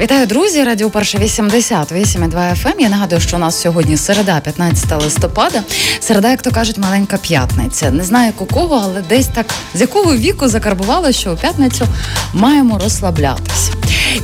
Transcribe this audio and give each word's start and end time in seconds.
Вітаю, 0.00 0.26
друзі! 0.26 0.64
Радіо 0.64 0.90
Перше 0.90 1.18
88,2 1.18 2.30
FM. 2.30 2.68
Ем. 2.68 2.80
Я 2.80 2.88
нагадую, 2.88 3.20
що 3.20 3.36
у 3.36 3.40
нас 3.40 3.60
сьогодні 3.60 3.96
середа, 3.96 4.40
15 4.40 5.02
листопада. 5.02 5.62
Середа, 6.00 6.30
як 6.30 6.42
то 6.42 6.50
кажуть, 6.50 6.78
маленька 6.78 7.16
п'ятниця. 7.16 7.90
Не 7.90 8.04
знаю, 8.04 8.26
як 8.26 8.42
у 8.42 8.46
кого, 8.46 8.80
але 8.84 9.02
десь 9.08 9.26
так 9.26 9.46
з 9.74 9.80
якого 9.80 10.16
віку 10.16 10.48
закарбувало, 10.48 11.12
що 11.12 11.32
у 11.32 11.36
п'ятницю 11.36 11.86
маємо 12.32 12.78
розслаблятися. 12.78 13.72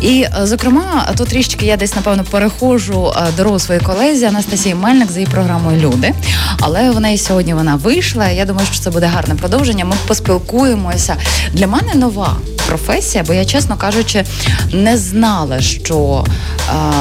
І, 0.01 0.23
е, 0.23 0.33
зокрема, 0.43 1.13
тут 1.17 1.29
трішки 1.29 1.67
я 1.67 1.77
десь 1.77 1.97
напевно 1.97 2.25
перехожу 2.25 3.13
е, 3.17 3.27
дорогу 3.37 3.59
своїй 3.59 3.81
колезі 3.81 4.25
Анастасії 4.25 4.75
Мельник 4.75 5.11
за 5.11 5.19
її 5.19 5.31
програмою 5.33 5.81
Люди. 5.81 6.15
Але 6.61 6.91
в 6.91 7.01
неї 7.01 7.19
сьогодні 7.19 7.55
вона 7.55 7.77
вийшла. 7.77 8.29
Я 8.29 8.45
думаю, 8.45 8.67
що 8.73 8.81
це 8.81 8.91
буде 8.91 9.07
гарне 9.07 9.35
продовження. 9.35 9.85
Ми 9.85 9.95
поспілкуємося. 10.07 11.17
Для 11.53 11.67
мене 11.67 11.95
нова 11.95 12.37
професія, 12.69 13.25
бо 13.27 13.35
я, 13.35 13.45
чесно 13.45 13.77
кажучи, 13.77 14.25
не 14.73 14.97
знала, 14.97 15.61
що 15.61 16.25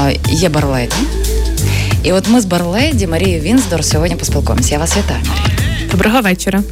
е, 0.07 0.17
є 0.29 0.49
барледі. 0.49 0.95
І 2.03 2.11
от 2.11 2.27
ми 2.29 2.41
з 2.41 2.45
Барледі 2.45 3.07
Марією 3.07 3.41
Вінздор 3.41 3.85
сьогодні 3.85 4.15
поспілкуємося. 4.15 4.73
Я 4.73 4.79
вас 4.79 4.97
вітаю. 4.97 5.21
Доброго 5.91 6.21
вечора. 6.21 6.63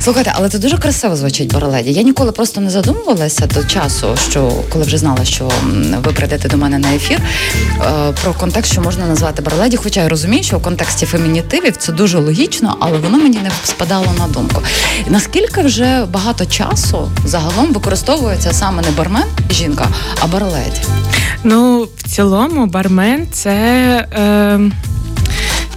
Слухайте, 0.00 0.32
але 0.34 0.48
це 0.48 0.58
дуже 0.58 0.78
красиво 0.78 1.16
звучить 1.16 1.52
Бороледі. 1.52 1.92
Я 1.92 2.02
ніколи 2.02 2.32
просто 2.32 2.60
не 2.60 2.70
задумувалася 2.70 3.46
до 3.46 3.64
часу, 3.64 4.16
що 4.30 4.52
коли 4.72 4.84
вже 4.84 4.98
знала, 4.98 5.24
що 5.24 5.50
ви 6.04 6.12
прийдете 6.12 6.48
до 6.48 6.56
мене 6.56 6.78
на 6.78 6.94
ефір 6.94 7.20
е, 7.20 8.12
про 8.22 8.32
контекст, 8.32 8.72
що 8.72 8.80
можна 8.80 9.06
назвати 9.06 9.42
Бороледі. 9.42 9.76
Хоча 9.76 10.02
я 10.02 10.08
розумію, 10.08 10.42
що 10.42 10.58
в 10.58 10.62
контексті 10.62 11.06
фемінітивів 11.06 11.76
це 11.76 11.92
дуже 11.92 12.18
логічно, 12.18 12.76
але 12.80 12.98
воно 12.98 13.18
мені 13.18 13.38
не 13.38 13.50
спадало 13.64 14.06
на 14.18 14.26
думку. 14.26 14.62
Наскільки 15.08 15.60
вже 15.60 16.04
багато 16.12 16.46
часу 16.46 17.10
загалом 17.24 17.72
використовується 17.72 18.52
саме 18.52 18.82
не 18.82 18.90
бармен 18.90 19.24
жінка, 19.50 19.88
а 20.20 20.26
барледі? 20.26 20.80
Ну 21.44 21.88
в 21.96 22.02
цілому, 22.02 22.66
бармен 22.66 23.26
це. 23.32 23.50
Е... 24.12 24.60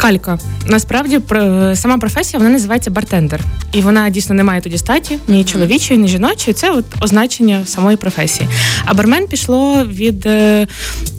Калька. 0.01 0.39
Насправді 0.65 1.19
сама 1.75 1.97
професія 1.97 2.39
вона 2.39 2.49
називається 2.49 2.91
бартендер, 2.91 3.41
і 3.71 3.81
вона 3.81 4.09
дійсно 4.09 4.35
не 4.35 4.43
має 4.43 4.61
тоді 4.61 4.77
статі 4.77 5.17
ні 5.27 5.45
чоловічої, 5.45 5.99
ні 5.99 6.07
жіночої. 6.07 6.53
Це 6.53 6.71
от 6.71 6.85
означення 7.01 7.65
самої 7.65 7.97
професії. 7.97 8.49
А 8.85 8.93
бармен 8.93 9.27
пішло 9.27 9.85
від 9.85 10.25
е, 10.25 10.67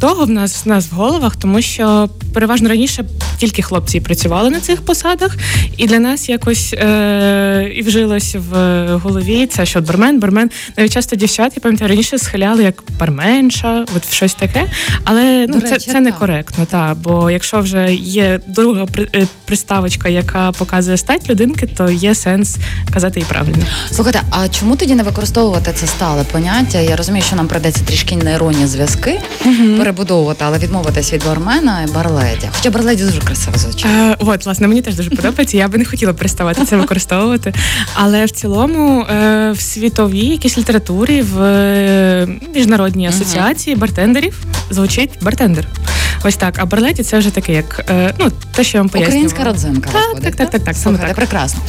того 0.00 0.25
в 0.25 0.31
нас 0.31 0.67
в 0.67 0.69
нас 0.69 0.92
в 0.92 0.95
головах, 0.95 1.37
тому 1.37 1.62
що 1.62 2.09
переважно 2.34 2.69
раніше 2.69 3.05
тільки 3.41 3.62
хлопці 3.62 4.00
працювали 4.00 4.50
на 4.50 4.60
цих 4.60 4.83
посадах, 4.83 5.36
і 5.77 5.86
для 5.86 5.98
нас 5.98 6.28
якось 6.28 6.72
е, 6.72 7.72
і 7.74 7.82
вжилось 7.82 8.36
в 8.50 8.86
голові 9.02 9.47
це, 9.47 9.66
що 9.66 9.80
бармен, 9.80 10.20
бармен. 10.20 10.50
Навіть 10.77 10.92
часто 10.92 11.16
дівчат, 11.16 11.52
я 11.56 11.60
пам'ятаю, 11.60 11.88
раніше 11.88 12.19
схиляли 12.19 12.62
як 12.62 12.82
барменша, 12.98 13.84
от 13.97 14.12
щось 14.12 14.34
таке. 14.34 14.66
Але 15.05 15.47
ну, 15.48 15.60
це 15.60 15.78
це 15.78 16.00
некоректно, 16.00 16.64
та 16.64 16.94
бо 16.94 17.30
якщо 17.30 17.60
вже 17.60 17.94
є 17.94 18.41
друга 18.47 18.86
е, 18.98 19.27
приставочка, 19.44 20.08
яка 20.08 20.52
показує 20.52 20.97
стать 20.97 21.30
людинки, 21.30 21.66
то 21.66 21.91
є 21.91 22.14
сенс 22.14 22.56
казати 22.94 23.20
і 23.20 23.25
правильно. 23.25 23.64
Слухайте, 23.91 24.22
а 24.30 24.48
чому 24.48 24.77
тоді 24.77 24.94
не 24.94 25.02
використовувати 25.02 25.72
це 25.75 25.86
стале 25.86 26.25
поняття? 26.32 26.78
Я 26.78 26.97
розумію, 26.97 27.25
що 27.27 27.36
нам 27.36 27.48
придеться 27.48 27.84
трішки 27.84 28.16
нейронні 28.16 28.66
зв'язки 28.66 29.20
uh 29.47 29.78
перебудовувати, 29.78 30.44
але 30.47 30.58
відмовитись 30.58 31.12
від 31.12 31.25
бармена 31.25 31.82
і 31.88 31.92
барледі. 31.92 32.48
Хоча 32.56 32.70
барледі 32.70 33.04
дуже 33.04 33.20
красиво 33.31 33.59
звучить. 33.59 33.86
Е, 33.86 34.17
От, 34.19 34.45
власне, 34.45 34.69
мені 34.69 34.83
теж 34.83 34.95
дуже 34.95 35.11
подобається. 35.11 35.56
Я 35.56 35.69
би 35.69 35.78
не 35.78 35.84
хотіла 35.84 36.12
переставати 36.12 36.64
це 36.64 36.77
використовувати. 36.77 37.55
Але 37.95 38.25
в 38.25 38.31
цілому 38.31 39.03
е, 39.03 39.50
в 39.53 39.61
світовій 39.61 40.27
якійсь 40.27 40.59
літературі, 40.59 41.22
в 41.22 41.42
е, 41.42 42.28
міжнародній 42.55 43.06
асоціації 43.06 43.77
бартендерів 43.77 44.45
звучить 44.70 45.11
бартендер. 45.20 45.67
Ось 46.25 46.37
так. 46.37 46.55
А 46.59 46.67
барлеті 46.67 47.03
це 47.03 47.19
вже 47.19 47.31
таке, 47.31 47.53
як 47.53 47.92
ну 48.19 48.31
те, 48.55 48.65
що 48.65 48.78
я 48.78 48.82
вам 48.82 48.88
пояснювала. 48.88 49.27
Українська 49.27 49.44
родзинка. 49.44 49.91
Так, 49.93 50.03
виходить, 50.09 50.22
так, 50.22 50.37
так, 50.37 50.50
так, 50.50 50.62
так, 50.62 50.77
саме 50.77 50.99
так. 50.99 51.15
прекрасно. 51.15 51.60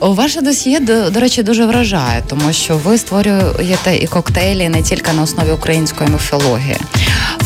Ваше 0.00 0.40
досьє, 0.40 0.80
до, 0.80 1.10
до 1.10 1.20
речі, 1.20 1.42
дуже 1.42 1.66
вражає, 1.66 2.22
тому 2.28 2.52
що 2.52 2.76
ви 2.76 2.98
створюєте 2.98 3.96
і 3.96 4.06
коктейлі 4.06 4.68
не 4.68 4.82
тільки 4.82 5.12
на 5.12 5.22
основі 5.22 5.50
української 5.50 6.10
міфології. 6.10 6.76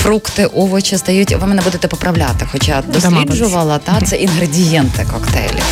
Фрукти, 0.02 0.46
овочі 0.46 0.98
стають. 0.98 1.32
Ви 1.32 1.46
мене 1.46 1.62
будете 1.62 1.88
поправляти, 1.88 2.48
хоча 2.52 2.82
досліджувала 2.92 3.78
та 3.78 4.00
це 4.00 4.16
інгредієнти 4.16 5.06
коктейлів. 5.12 5.64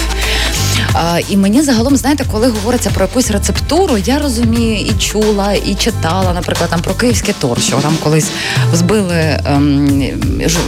А, 1.00 1.18
І 1.28 1.36
мені 1.36 1.62
загалом, 1.62 1.96
знаєте, 1.96 2.24
коли 2.32 2.48
говориться 2.48 2.90
про 2.90 3.04
якусь 3.04 3.30
рецептуру, 3.30 3.98
я 3.98 4.18
розумію 4.18 4.76
і 4.76 4.92
чула, 4.98 5.52
і 5.52 5.74
читала, 5.74 6.32
наприклад, 6.34 6.70
там 6.70 6.80
про 6.80 6.94
київський 6.94 7.34
торт, 7.40 7.62
що 7.62 7.76
там 7.76 7.96
колись 8.02 8.28
збили 8.72 9.40
ем, 9.46 9.84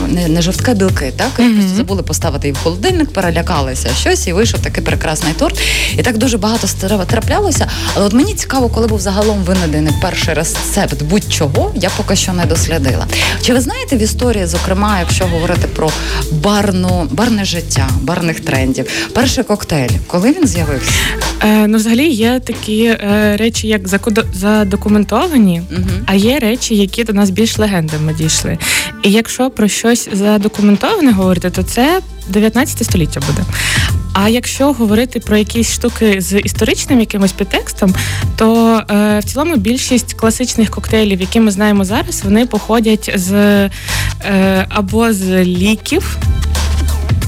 не, 0.07 0.27
не 0.27 0.41
жовтка 0.41 0.73
білки, 0.73 1.13
так 1.17 1.31
mm-hmm. 1.39 1.75
забули 1.75 2.03
поставити 2.03 2.47
її 2.47 2.53
в 2.53 2.63
холодильник, 2.63 3.13
перелякалися 3.13 3.89
щось, 3.99 4.27
і 4.27 4.33
вийшов 4.33 4.59
такий 4.59 4.83
прекрасний 4.83 5.33
торт. 5.33 5.59
І 5.97 6.03
так 6.03 6.17
дуже 6.17 6.37
багато 6.37 6.67
траплялося. 7.05 7.67
Але 7.95 8.05
от 8.05 8.13
мені 8.13 8.33
цікаво, 8.33 8.69
коли 8.69 8.87
був 8.87 8.99
загалом 8.99 9.43
винайдений 9.43 9.93
перший 10.01 10.33
рецепт 10.33 11.03
будь-чого, 11.03 11.71
я 11.75 11.89
поки 11.97 12.15
що 12.15 12.33
не 12.33 12.45
дослідила. 12.45 13.07
Чи 13.41 13.53
ви 13.53 13.61
знаєте 13.61 13.97
в 13.97 13.99
історії, 13.99 14.45
зокрема, 14.45 14.99
якщо 14.99 15.25
говорити 15.25 15.67
про 15.67 15.91
барну, 16.31 17.07
барне 17.11 17.45
життя, 17.45 17.89
барних 18.01 18.39
трендів, 18.39 19.09
перший 19.13 19.43
коктейль? 19.43 19.89
Коли 20.07 20.20
він 20.27 20.47
з'явився? 20.47 20.91
Е, 21.43 21.67
Ну, 21.67 21.77
взагалі 21.77 22.07
є 22.07 22.39
такі 22.39 22.83
е, 22.83 23.37
речі, 23.39 23.67
як 23.67 23.81
задокументовані, 24.33 25.61
угу. 25.71 25.83
а 26.05 26.13
є 26.13 26.39
речі, 26.39 26.75
які 26.75 27.03
до 27.03 27.13
нас 27.13 27.29
більш 27.29 27.57
легендами 27.57 28.13
дійшли. 28.13 28.57
І 29.03 29.11
якщо 29.11 29.49
про 29.49 29.67
щось 29.67 30.09
задокументоване 30.13 31.11
говорити, 31.11 31.49
то 31.49 31.63
це 31.63 32.01
19 32.29 32.83
століття 32.83 33.19
буде. 33.27 33.43
А 34.13 34.29
якщо 34.29 34.73
говорити 34.73 35.19
про 35.19 35.37
якісь 35.37 35.73
штуки 35.73 36.21
з 36.21 36.39
історичним 36.39 36.99
якимось 36.99 37.31
підтекстом, 37.31 37.95
то 38.35 38.81
е, 38.91 39.19
в 39.19 39.23
цілому 39.23 39.55
більшість 39.55 40.13
класичних 40.13 40.69
коктейлів, 40.69 41.21
які 41.21 41.39
ми 41.39 41.51
знаємо 41.51 41.85
зараз, 41.85 42.21
вони 42.23 42.45
походять 42.45 43.11
з 43.15 43.33
е, 43.33 43.69
або 44.69 45.13
з 45.13 45.43
ліків 45.43 46.17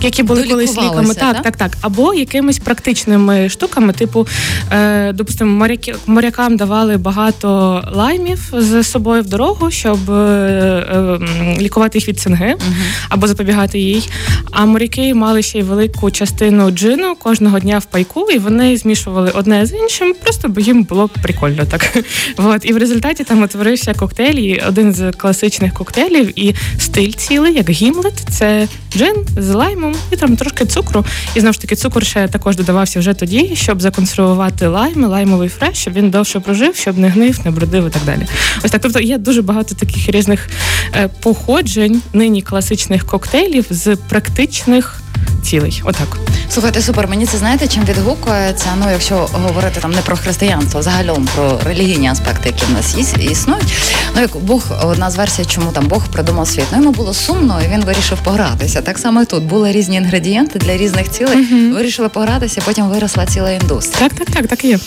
які 0.03 0.23
були 0.23 0.43
колись 0.43 0.77
ліками, 0.77 1.13
так, 1.13 1.41
так, 1.41 1.57
так, 1.57 1.71
або 1.81 2.13
якимись 2.13 2.59
практичними 2.59 3.49
штуками, 3.49 3.93
типу, 3.93 4.27
е, 4.71 5.13
допустимо, 5.13 5.51
моряки 5.51 5.95
морякам 6.05 6.57
давали 6.57 6.97
багато 6.97 7.81
лаймів 7.93 8.53
з 8.53 8.83
собою 8.83 9.21
в 9.21 9.27
дорогу, 9.27 9.71
щоб 9.71 10.11
е, 10.11 10.13
е, 10.13 11.19
лікувати 11.59 11.97
їх 11.97 12.07
від 12.07 12.19
цинги 12.19 12.53
угу. 12.53 12.73
або 13.09 13.27
запобігати 13.27 13.79
їй. 13.79 14.09
А 14.51 14.65
моряки 14.65 15.13
мали 15.13 15.41
ще 15.41 15.59
й 15.59 15.63
велику 15.63 16.11
частину 16.11 16.71
джину 16.71 17.15
кожного 17.15 17.59
дня 17.59 17.79
в 17.79 17.85
пайку, 17.85 18.31
і 18.31 18.37
вони 18.37 18.77
змішували 18.77 19.31
одне 19.33 19.65
з 19.65 19.73
іншим, 19.73 20.15
просто 20.23 20.49
бо 20.49 20.61
їм 20.61 20.83
було 20.83 21.09
прикольно 21.21 21.65
так. 21.65 21.97
От 22.37 22.65
і 22.65 22.73
в 22.73 22.77
результаті 22.77 23.23
там 23.23 23.43
утворився 23.43 23.93
коктейль, 23.93 24.35
і 24.35 24.63
один 24.67 24.93
з 24.93 25.11
класичних 25.11 25.73
коктейлів, 25.73 26.39
і 26.39 26.55
стиль 26.77 27.11
цілий, 27.11 27.53
як 27.53 27.69
гімлет, 27.69 28.25
це 28.29 28.67
джин 28.91 29.15
з 29.37 29.53
лаймом 29.53 29.92
і 30.11 30.15
там 30.15 30.35
трошки 30.35 30.65
цукру. 30.65 31.05
І 31.35 31.39
знову 31.39 31.53
ж 31.53 31.61
таки, 31.61 31.75
цукор 31.75 32.05
ще 32.05 32.27
також 32.27 32.55
додавався 32.55 32.99
вже 32.99 33.13
тоді, 33.13 33.51
щоб 33.55 33.81
законсервувати 33.81 34.67
лайм, 34.67 35.05
лаймовий 35.05 35.49
фреш, 35.49 35.77
щоб 35.77 35.93
він 35.93 36.09
довше 36.09 36.39
прожив, 36.39 36.75
щоб 36.75 36.97
не 36.97 37.09
гнив, 37.09 37.39
не 37.45 37.51
бродив 37.51 37.87
і 37.87 37.89
так 37.89 38.03
далі. 38.05 38.27
Ось 38.63 38.71
так. 38.71 38.81
Тобто 38.81 38.99
є 38.99 39.17
дуже 39.17 39.41
багато 39.41 39.75
таких 39.75 40.09
різних 40.09 40.49
е, 40.95 41.09
походжень 41.19 42.01
нині 42.13 42.41
класичних 42.41 43.05
коктейлів 43.05 43.65
з 43.69 43.95
практичних 43.95 45.02
цілий. 45.43 45.81
Отак. 45.85 46.17
Слухайте, 46.49 46.81
супер. 46.81 47.07
Мені 47.07 47.25
це 47.25 47.37
знаєте, 47.37 47.67
чим 47.67 47.85
відгукується? 47.85 48.67
Ну, 48.79 48.91
якщо 48.91 49.15
говорити 49.33 49.79
там 49.81 49.91
не 49.91 50.01
про 50.01 50.17
християнство, 50.17 50.79
а 50.79 50.83
загалом 50.83 51.27
про 51.35 51.59
релігійні 51.65 52.07
аспекти, 52.07 52.49
які 52.49 52.65
в 52.65 52.71
нас 52.71 53.17
є, 53.17 53.31
існують. 53.31 53.73
Ну 54.15 54.21
як 54.21 54.37
Бог, 54.37 54.63
одна 54.83 55.11
з 55.11 55.15
версій, 55.15 55.45
чому 55.45 55.71
там 55.71 55.87
Бог 55.87 56.07
придумав 56.07 56.47
світ. 56.47 56.65
Ну 56.71 56.77
йому 56.77 56.91
було 56.91 57.13
сумно, 57.13 57.61
і 57.65 57.73
він 57.73 57.85
вирішив 57.85 58.17
погратися. 58.23 58.81
Так 58.81 58.97
само 58.97 59.21
і 59.21 59.25
тут 59.25 59.43
були 59.43 59.71
різні 59.71 59.95
інгредієнти 59.95 60.59
для 60.59 60.77
різних 60.77 61.11
цілей. 61.11 61.37
uh 61.37 61.73
Вирішили 61.73 62.09
погратися, 62.09 62.61
потім 62.65 62.89
виросла 62.89 63.25
ціла 63.25 63.51
індустрія. 63.51 64.09
Так, 64.09 64.13
так, 64.17 64.35
так, 64.35 64.47
так 64.47 64.65
і 64.65 64.67
є. 64.67 64.79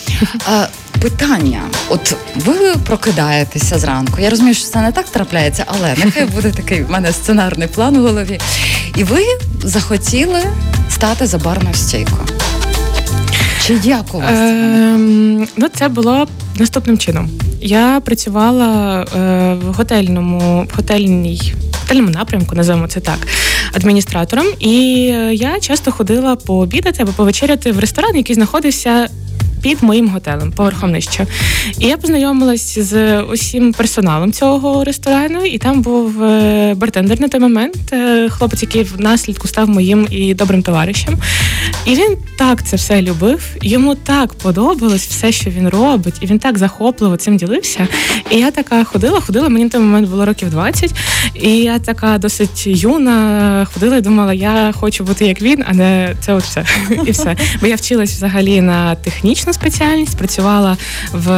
А, 0.50 0.66
Питання, 1.00 1.60
от 1.88 2.14
ви 2.34 2.74
прокидаєтеся 2.86 3.78
зранку. 3.78 4.20
Я 4.20 4.30
розумію, 4.30 4.54
що 4.54 4.66
це 4.66 4.80
не 4.80 4.92
так 4.92 5.08
трапляється, 5.08 5.64
але 5.66 5.94
нехай 6.04 6.24
буде 6.24 6.50
такий 6.50 6.82
в 6.82 6.90
мене 6.90 7.12
сценарний 7.12 7.68
план 7.68 7.96
у 7.96 8.02
голові. 8.02 8.40
І 8.96 9.04
ви 9.04 9.22
захотіли 9.66 10.40
стати 10.90 11.26
за 11.26 11.38
барною 11.38 11.74
стійкою. 11.74 12.22
Чи 13.62 13.80
як 13.84 14.14
у 14.14 14.18
вас? 14.18 14.30
Ем, 14.30 15.48
ну, 15.56 15.68
це 15.74 15.88
було 15.88 16.28
наступним 16.56 16.98
чином. 16.98 17.30
Я 17.60 18.00
працювала 18.04 19.02
е, 19.02 19.54
в 19.54 19.72
готельному 19.74 20.66
в 20.72 20.76
готельній 20.76 21.54
готельному 21.82 22.10
напрямку, 22.10 22.54
називаємо 22.54 22.88
це 22.88 23.00
так, 23.00 23.18
адміністратором. 23.72 24.46
І 24.60 24.72
я 25.32 25.60
часто 25.60 25.92
ходила 25.92 26.36
пообідати 26.36 27.02
або 27.02 27.12
повечеряти 27.12 27.72
в 27.72 27.78
ресторан, 27.78 28.16
який 28.16 28.34
знаходився 28.34 29.08
під 29.66 29.82
моїм 29.82 30.08
готелем, 30.08 30.52
поверхом 30.52 30.90
нижче. 30.90 31.26
І 31.78 31.86
я 31.86 31.96
познайомилась 31.96 32.78
з 32.78 33.22
усім 33.22 33.72
персоналом 33.72 34.32
цього 34.32 34.84
ресторану, 34.84 35.44
і 35.44 35.58
там 35.58 35.82
був 35.82 36.22
е, 36.22 36.74
бартендер 36.74 37.20
на 37.20 37.28
той 37.28 37.40
момент, 37.40 37.76
е, 37.92 38.28
хлопець, 38.28 38.62
який 38.62 38.82
в 38.82 39.00
наслідку 39.00 39.48
став 39.48 39.68
моїм 39.68 40.06
і 40.10 40.34
добрим 40.34 40.62
товаришем. 40.62 41.18
І 41.86 41.94
він 41.94 42.16
так 42.38 42.66
це 42.66 42.76
все 42.76 43.02
любив. 43.02 43.56
Йому 43.62 43.94
так 43.94 44.34
подобалось 44.34 45.06
все, 45.06 45.32
що 45.32 45.50
він 45.50 45.68
робить, 45.68 46.14
і 46.20 46.26
він 46.26 46.38
так 46.38 46.58
захопливо 46.58 47.16
цим 47.16 47.36
ділився. 47.36 47.88
І 48.30 48.36
я 48.36 48.50
така 48.50 48.84
ходила, 48.84 49.20
ходила. 49.20 49.48
Мені 49.48 49.64
на 49.64 49.70
той 49.70 49.80
момент 49.80 50.08
було 50.08 50.26
років 50.26 50.50
20, 50.50 50.94
і 51.34 51.56
я 51.56 51.78
така 51.78 52.18
досить 52.18 52.66
юна 52.66 53.66
ходила 53.74 53.96
і 53.96 54.00
думала, 54.00 54.34
я 54.34 54.72
хочу 54.72 55.04
бути 55.04 55.26
як 55.26 55.42
він, 55.42 55.64
а 55.68 55.74
не 55.74 56.16
це 56.20 56.32
от 56.32 56.42
все. 56.42 56.64
І 57.06 57.10
все. 57.10 57.36
Бо 57.60 57.66
я 57.66 57.74
вчилась 57.74 58.12
взагалі 58.12 58.60
на 58.60 58.94
технічну 58.94 59.52
спеціальність, 59.56 60.16
працювала 60.16 60.76
в 61.12 61.28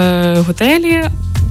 готелі. 0.47 1.05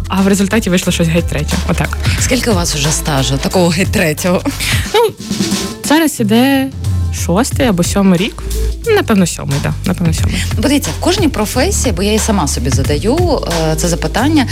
А 0.09 0.21
в 0.21 0.27
результаті 0.27 0.69
вийшло 0.69 0.93
щось 0.93 1.07
геть 1.07 1.27
третє. 1.29 1.57
Отак. 1.69 1.97
Скільки 2.19 2.51
у 2.51 2.53
вас 2.53 2.75
вже 2.75 2.91
стажу, 2.91 3.37
такого 3.37 3.67
геть 3.67 3.91
третього? 3.91 4.41
Ну, 4.93 5.11
зараз 5.83 6.19
іде 6.19 6.67
шостий 7.13 7.67
або 7.67 7.83
сьомий 7.83 8.19
рік. 8.19 8.43
Напевно, 8.95 9.27
сьомий, 9.27 9.57
да. 9.63 9.73
Напевно, 9.85 10.13
сьомий. 10.13 10.43
Подивіться, 10.55 10.89
в 10.99 11.03
кожній 11.03 11.27
професії, 11.27 11.93
бо 11.97 12.03
я 12.03 12.13
і 12.13 12.19
сама 12.19 12.47
собі 12.47 12.69
задаю 12.69 13.17
е, 13.71 13.75
це 13.75 13.87
запитання, 13.87 14.47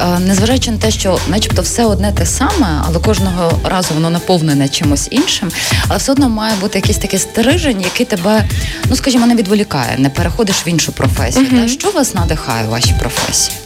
е, 0.00 0.18
незважаючи 0.18 0.70
на 0.70 0.78
те, 0.78 0.90
що, 0.90 1.18
начебто, 1.28 1.62
все 1.62 1.84
одне 1.84 2.12
те 2.12 2.26
саме, 2.26 2.82
але 2.86 2.98
кожного 2.98 3.60
разу 3.64 3.94
воно 3.94 4.10
наповнене 4.10 4.68
чимось 4.68 5.08
іншим, 5.10 5.48
але 5.88 5.98
все 5.98 6.12
одно 6.12 6.28
має 6.28 6.56
бути 6.56 6.78
якийсь 6.78 6.98
такий 6.98 7.18
стережень, 7.18 7.80
який 7.80 8.06
тебе, 8.06 8.44
ну 8.90 8.96
скажімо, 8.96 9.26
не 9.26 9.34
відволікає, 9.34 9.98
не 9.98 10.10
переходиш 10.10 10.66
в 10.66 10.68
іншу 10.68 10.92
професію. 10.92 11.46
Мгм. 11.50 11.60
Та? 11.60 11.68
Що 11.68 11.90
вас 11.90 12.14
надихає 12.14 12.66
у 12.66 12.70
вашій 12.70 12.94
професії? 13.00 13.56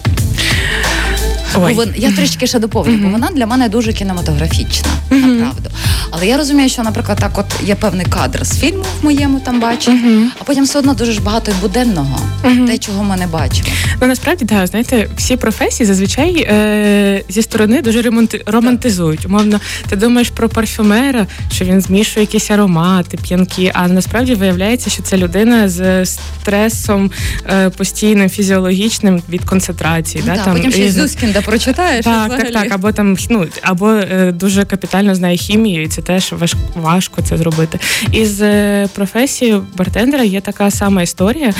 Ой. 1.54 1.74
Бо 1.74 1.84
вон- 1.84 1.94
я 1.96 2.12
трішки 2.12 2.46
ще 2.46 2.58
доповню, 2.58 2.96
бо 3.02 3.08
вона 3.08 3.28
для 3.34 3.46
мене 3.46 3.68
дуже 3.68 3.92
кінематографічна, 3.92 4.88
направду. 5.10 5.70
Але 6.10 6.26
я 6.26 6.36
розумію, 6.36 6.68
що, 6.68 6.82
наприклад, 6.82 7.18
так, 7.20 7.38
от 7.38 7.46
є 7.68 7.74
певний 7.74 8.06
кадр 8.06 8.44
з 8.46 8.58
фільму 8.58 8.84
в 9.00 9.04
моєму 9.04 9.40
там 9.40 9.60
бачу, 9.60 9.92
а 10.40 10.44
потім 10.44 10.64
все 10.64 10.78
одно 10.78 10.94
дуже 10.94 11.12
ж 11.12 11.20
багато 11.22 11.50
і 11.50 11.54
буденного, 11.60 12.18
те, 12.66 12.78
чого 12.78 13.04
ми 13.04 13.16
не 13.16 13.26
бачимо. 13.26 13.68
Ну 14.00 14.06
насправді 14.06 14.44
да, 14.44 14.66
знаєте, 14.66 15.08
всі 15.16 15.36
професії 15.36 15.86
зазвичай 15.86 16.36
е, 16.50 17.24
зі 17.28 17.42
сторони 17.42 17.82
дуже 17.82 18.02
ремонти, 18.02 18.42
романтизують. 18.46 19.26
Умовно, 19.26 19.60
ти 19.88 19.96
думаєш 19.96 20.28
про 20.30 20.48
парфюмера, 20.48 21.26
що 21.52 21.64
він 21.64 21.80
змішує 21.80 22.20
якісь 22.26 22.50
аромати, 22.50 23.16
п'янки. 23.16 23.70
А 23.74 23.88
насправді 23.88 24.34
виявляється, 24.34 24.90
що 24.90 25.02
це 25.02 25.16
людина 25.16 25.68
з 25.68 26.06
стресом 26.06 27.10
е, 27.50 27.70
постійним, 27.70 28.30
фізіологічним 28.30 29.22
від 29.28 29.44
концентрації. 29.44 30.24
Ну, 30.26 30.30
да, 30.30 30.36
так, 30.36 30.44
там, 30.44 30.54
потім 30.56 30.70
ще 30.72 30.80
й 30.80 30.86
різних- 30.86 31.04
Зюскінда 31.40 31.50
прочитаєш. 31.50 32.04
Так, 32.04 32.28
так, 32.28 32.38
взагалі. 32.38 32.68
так. 32.68 32.72
Або 32.72 32.92
там 32.92 33.16
ну 33.30 33.46
або 33.62 33.90
е, 33.90 34.32
дуже 34.32 34.64
капітально 34.64 35.14
знає 35.14 35.36
хімію, 35.36 35.82
і 35.82 35.88
це 35.88 36.02
теж 36.02 36.32
важ, 36.32 36.54
важко 36.74 37.22
це 37.22 37.36
зробити. 37.36 37.78
Із 38.12 38.42
е, 38.42 38.88
професією 38.94 39.66
бартендера 39.76 40.24
є 40.24 40.40
така 40.40 40.70
сама 40.70 41.02
історія. 41.02 41.54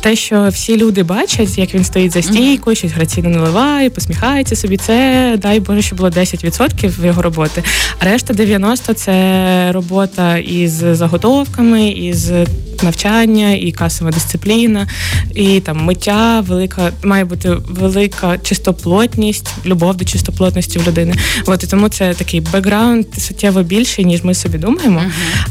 Те, 0.00 0.16
що 0.16 0.48
всі 0.48 0.76
люди 0.76 1.02
бачать, 1.02 1.58
як 1.58 1.74
він 1.74 1.84
стоїть 1.84 2.12
за 2.12 2.22
стійкою, 2.22 2.76
щось 2.76 2.92
граційно 2.92 3.28
наливає, 3.28 3.90
посміхається 3.90 4.56
собі. 4.56 4.76
Це 4.76 5.34
дай 5.38 5.60
Боже, 5.60 5.82
що 5.82 5.96
було 5.96 6.08
10% 6.08 7.06
його 7.06 7.22
роботи. 7.22 7.62
А 7.98 8.04
решта 8.04 8.34
90%– 8.34 8.94
це 8.94 9.72
робота 9.72 10.38
із 10.38 10.72
заготовками, 10.72 11.88
із 11.88 12.32
навчання, 12.84 13.52
і 13.52 13.72
касова 13.72 14.10
дисципліна, 14.10 14.88
і 15.34 15.60
там 15.60 15.84
миття, 15.84 16.40
велика 16.40 16.90
має 17.04 17.24
бути 17.24 17.56
велика 17.68 18.38
чистоплотність, 18.38 19.48
любов 19.66 19.96
до 19.96 20.04
чистоплотності 20.04 20.78
в 20.78 20.88
людини. 20.88 21.14
От 21.46 21.64
і 21.64 21.66
тому 21.66 21.88
це 21.88 22.14
такий 22.14 22.40
бекграунд 22.40 23.06
суттєво 23.18 23.62
більший, 23.62 24.04
ніж 24.04 24.24
ми 24.24 24.34
собі 24.34 24.58
думаємо. 24.58 25.02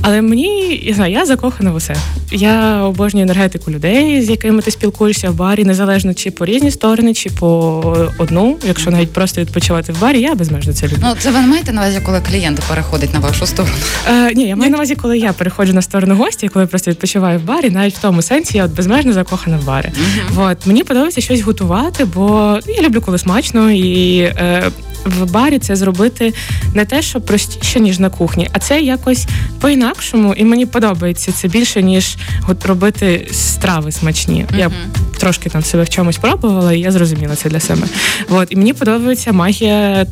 Але 0.02 0.22
мені 0.22 0.80
я 0.84 0.94
знаю, 0.94 1.14
я 1.14 1.26
закохана 1.26 1.72
в 1.72 1.76
усе. 1.76 1.96
Я 2.32 2.82
обожнюю 2.82 3.24
енергетику 3.24 3.72
людей, 3.72 4.22
з 4.22 4.30
якими 4.30 4.62
ти 4.62 4.72
спілкуєшся 4.72 5.30
в 5.30 5.36
барі, 5.36 5.64
незалежно 5.64 6.14
чи 6.14 6.32
по 6.32 6.46
різні 6.46 6.72
сторони, 6.72 7.14
чи 7.14 7.30
по 7.30 8.08
одну. 8.18 8.58
Якщо 8.68 8.92
навіть 8.92 9.14
просто 9.14 9.42
відпочивати 9.42 9.94
в 9.94 10.02
барі, 10.02 10.22
я 10.22 10.36
безмежно 10.36 10.74
це 10.74 10.88
люблю. 10.88 10.98
Ну, 11.02 11.16
це 11.20 11.32
ви 11.32 11.40
не 11.40 11.48
маєте 11.48 11.74
на 11.74 11.82
увазі, 11.82 12.00
коли 12.06 12.22
клієнт 12.22 12.60
переходить 12.70 13.14
на 13.14 13.20
вашу 13.20 13.46
сторону. 13.46 13.76
Е, 14.08 14.34
ні, 14.34 14.48
я 14.48 14.56
маю 14.56 14.72
на 14.72 14.78
увазі, 14.78 14.96
коли 14.96 15.18
я 15.18 15.34
переходжу 15.34 15.74
на 15.74 15.82
сторону 15.82 16.16
гостя, 16.16 16.48
коли 16.50 16.64
я 16.64 16.68
просто 16.68 16.92
відпочиваю 16.92 17.23
в 17.24 17.44
барі, 17.44 17.70
навіть 17.70 17.96
в 17.96 18.02
тому 18.02 18.22
сенсі 18.22 18.58
я 18.58 18.66
от 18.66 18.72
безмежно 18.72 19.14
закохана 19.14 19.58
в 19.58 19.66
бари. 19.66 19.92
От 20.38 20.66
мені 20.66 20.84
подобається 20.84 21.22
щось 21.22 21.42
готувати, 21.42 22.06
бо 22.06 22.60
ну, 22.68 22.74
я 22.74 22.82
люблю, 22.82 23.02
коли 23.02 23.18
смачно 23.18 23.72
і. 23.72 24.18
Е, 24.20 24.72
в 25.06 25.32
барі 25.32 25.60
це 25.60 25.76
зробити 25.76 26.34
не 26.74 26.86
те, 26.86 27.02
що 27.02 27.22
простіше, 27.22 27.80
ніж 27.80 28.00
на 28.00 28.10
кухні, 28.10 28.50
а 28.54 28.60
це 28.60 28.82
якось 28.82 29.26
по-інакшому, 29.62 30.34
і 30.34 30.44
мені 30.44 30.66
подобається 30.66 31.32
це 31.32 31.48
більше, 31.48 31.84
ніж 31.84 32.18
от 32.48 32.66
робити 32.66 33.28
страви 33.32 33.92
смачні. 33.92 34.46
Я 34.58 34.72
трошки 35.18 35.50
там 35.50 35.64
себе 35.64 35.84
в 35.84 35.90
чомусь 35.90 36.18
пробувала, 36.18 36.74
і 36.74 36.80
я 36.80 36.92
зрозуміла 36.92 37.36
це 37.36 37.50
для 37.50 37.60
себе. 37.60 37.88
От, 38.30 38.48
і 38.52 38.56
мені 38.56 38.74
подобається 38.74 39.32
магія 39.32 40.06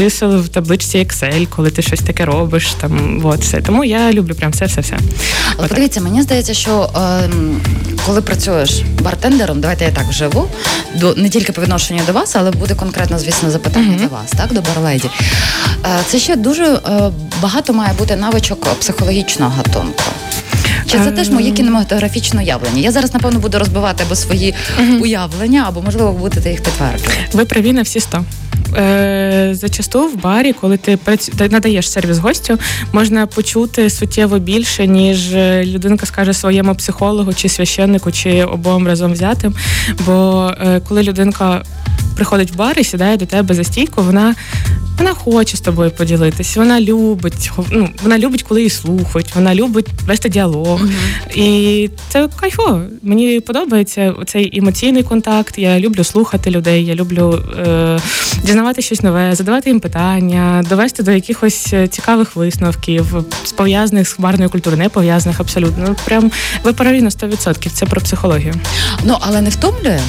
чисел 0.00 0.36
в 0.40 0.48
табличці 0.48 0.98
Excel, 0.98 1.46
коли 1.46 1.70
ти 1.70 1.82
щось 1.82 2.00
таке 2.00 2.24
робиш. 2.24 2.74
Там 2.80 3.20
от 3.24 3.40
все. 3.40 3.60
Тому 3.60 3.84
я 3.84 4.12
люблю 4.12 4.34
прям 4.34 4.50
все, 4.50 4.64
все, 4.66 4.80
все. 4.80 4.98
Але 5.58 5.68
подивіться, 5.68 6.00
мені 6.00 6.22
здається, 6.22 6.54
що 6.54 6.90
ем, 6.96 7.60
коли 8.06 8.22
працюєш 8.22 8.82
бартендером, 9.02 9.60
давайте 9.60 9.84
я 9.84 9.90
так 9.90 10.12
живу, 10.12 10.48
до 10.94 11.14
не 11.14 11.28
тільки 11.28 11.52
по 11.52 11.62
відношенню 11.62 12.00
до 12.06 12.12
вас, 12.12 12.36
але 12.36 12.50
буде 12.50 12.74
конкретно, 12.74 13.18
звісно, 13.18 13.50
запитання 13.50 13.96
Мгм. 13.96 14.08
до 14.08 14.14
вас, 14.14 14.30
так, 14.36 14.52
до 14.52 14.60
барледі. 14.60 15.10
Е, 15.84 15.88
це 16.06 16.18
ще 16.18 16.36
дуже 16.36 16.64
е, 16.64 16.80
багато 17.42 17.72
має 17.72 17.92
бути 17.92 18.16
навичок 18.16 18.74
психологічного 18.74 19.52
гатунку. 19.56 20.02
Чи 20.86 20.98
це 20.98 21.08
Ем. 21.08 21.14
теж 21.14 21.30
моє 21.30 21.50
кінематографічне 21.52 22.40
уявлення? 22.40 22.80
Я 22.80 22.92
зараз, 22.92 23.14
напевно, 23.14 23.38
буду 23.38 23.58
розбивати 23.58 24.04
або 24.06 24.14
свої 24.14 24.54
уявлення, 25.00 25.64
або, 25.68 25.82
можливо, 25.82 26.12
будете 26.12 26.50
їх 26.50 26.62
підтверджувати. 26.62 27.18
Ви 27.32 27.44
праві 27.44 27.72
на 27.72 27.82
всі 27.82 28.00
сто. 28.00 28.24
Е, 28.76 29.50
зачасту 29.52 30.08
в 30.08 30.16
барі, 30.22 30.52
коли 30.52 30.76
ти 30.76 30.96
працю... 30.96 31.32
надаєш 31.50 31.90
сервіс 31.90 32.18
гостю, 32.18 32.58
можна 32.92 33.26
почути 33.26 33.90
суттєво 33.90 34.38
більше, 34.38 34.86
ніж 34.86 35.34
е, 35.34 35.64
людинка 35.64 36.06
скаже 36.06 36.34
своєму 36.34 36.74
психологу 36.74 37.34
чи 37.34 37.48
священнику, 37.48 38.12
чи 38.12 38.44
обом 38.44 38.86
разом 38.86 39.12
взятим. 39.12 39.54
Бо 40.06 40.50
е, 40.60 40.80
коли 40.88 41.02
людинка 41.02 41.62
приходить 42.16 42.52
в 42.52 42.56
бар 42.56 42.78
і 42.78 42.84
сідає 42.84 43.16
до 43.16 43.26
тебе 43.26 43.54
за 43.54 43.64
стійку, 43.64 44.02
вона. 44.02 44.34
Вона 45.00 45.14
хоче 45.14 45.56
з 45.56 45.60
тобою 45.60 45.90
поділитись, 45.90 46.56
вона 46.56 46.80
любить, 46.80 47.50
ну, 47.70 47.88
вона 48.02 48.18
любить, 48.18 48.42
коли 48.42 48.60
її 48.60 48.70
слухають, 48.70 49.34
вона 49.34 49.54
любить 49.54 49.86
вести 50.06 50.28
діалог. 50.28 50.80
І 51.34 51.90
це 52.08 52.28
кайфово. 52.40 52.82
Мені 53.02 53.40
подобається 53.40 54.14
цей 54.26 54.58
емоційний 54.58 55.02
контакт. 55.02 55.58
Я 55.58 55.80
люблю 55.80 56.04
слухати 56.04 56.50
людей, 56.50 56.84
я 56.84 56.94
люблю 56.94 57.42
е, 57.58 57.98
дізнавати 58.44 58.82
щось 58.82 59.02
нове, 59.02 59.34
задавати 59.34 59.70
їм 59.70 59.80
питання, 59.80 60.64
довести 60.68 61.02
до 61.02 61.10
якихось 61.12 61.70
е, 61.72 61.88
цікавих 61.88 62.36
висновків, 62.36 63.24
пов'язаних 63.56 64.08
з 64.08 64.18
барною 64.18 64.50
культурою, 64.50 64.82
не 64.82 64.88
пов'язаних 64.88 65.40
абсолютно. 65.40 65.84
Ну, 65.88 65.96
прям 66.04 66.30
ви 66.64 66.72
праві 66.72 67.02
на 67.02 67.10
100%. 67.10 67.70
Це 67.70 67.86
про 67.86 68.00
психологію. 68.00 68.54
Ну, 69.04 69.16
але 69.20 69.40
не 69.40 69.50
втомлює? 69.50 70.00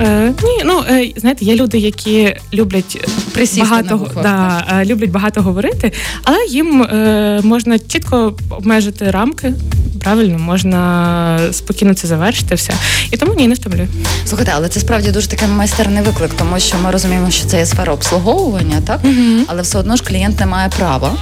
Е, 0.00 0.32
ні, 0.42 0.62
ну 0.64 0.84
е, 0.90 1.12
знаєте, 1.16 1.44
є 1.44 1.54
люди, 1.54 1.78
які 1.78 2.36
люблять 2.54 3.10
Присісти 3.32 3.60
багато 3.62 4.10
на 4.16 4.22
да, 4.22 4.64
е, 4.80 4.84
люблять 4.84 5.10
багато 5.10 5.42
говорити, 5.42 5.92
але 6.24 6.36
їм 6.48 6.82
е, 6.82 7.40
можна 7.44 7.78
чітко 7.78 8.34
обмежити 8.50 9.10
рамки. 9.10 9.54
Правильно, 10.00 10.38
можна 10.38 11.38
спокійно 11.52 11.94
це 11.94 12.08
завершити 12.08 12.54
все. 12.54 12.72
І 13.10 13.16
тому 13.16 13.34
ні, 13.34 13.48
не 13.48 13.54
втомлюю. 13.54 13.88
Слухайте, 14.26 14.52
але 14.54 14.68
це 14.68 14.80
справді 14.80 15.10
дуже 15.10 15.28
такий 15.28 15.48
майстерний 15.48 16.02
виклик, 16.02 16.30
тому 16.38 16.60
що 16.60 16.76
ми 16.84 16.90
розуміємо, 16.90 17.30
що 17.30 17.46
це 17.46 17.58
є 17.58 17.66
сфера 17.66 17.92
обслуговування, 17.92 18.76
так? 18.86 19.00
Але 19.46 19.62
все 19.62 19.78
одно 19.78 19.96
ж 19.96 20.02
клієнт 20.02 20.40
не 20.40 20.46
має 20.46 20.68
права 20.68 21.12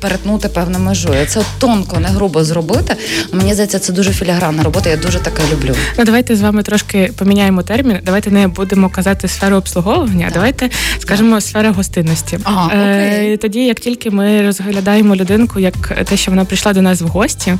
перетнути 0.00 0.48
певну 0.48 0.78
межу. 0.78 1.14
І 1.22 1.26
Це 1.26 1.42
тонко, 1.58 2.00
не 2.00 2.08
грубо 2.08 2.44
зробити. 2.44 2.96
Мені 3.32 3.52
здається, 3.52 3.78
це 3.78 3.92
дуже 3.92 4.12
філігранна 4.12 4.62
робота. 4.62 4.90
Я 4.90 4.96
дуже 4.96 5.18
таке 5.18 5.42
люблю. 5.52 5.74
Ну, 5.98 6.04
давайте 6.04 6.36
з 6.36 6.40
вами 6.40 6.62
трошки 6.62 7.12
поміняємо 7.16 7.62
термін. 7.62 7.81
Давайте 8.04 8.30
не 8.30 8.48
будемо 8.48 8.88
казати 8.88 9.28
сферу 9.28 9.56
обслуговування, 9.56 10.26
а 10.30 10.34
давайте 10.34 10.70
скажемо 10.98 11.40
сфера 11.40 11.70
гостинності. 11.72 12.38
Ага, 12.44 12.66
окей. 12.66 13.32
Е, 13.32 13.36
тоді, 13.36 13.64
як 13.64 13.80
тільки 13.80 14.10
ми 14.10 14.42
розглядаємо 14.42 15.16
людинку, 15.16 15.60
як 15.60 16.04
те, 16.04 16.16
що 16.16 16.30
вона 16.30 16.44
прийшла 16.44 16.72
до 16.72 16.82
нас 16.82 17.00
в 17.00 17.06
гості, 17.06 17.54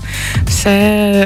все 0.46 0.70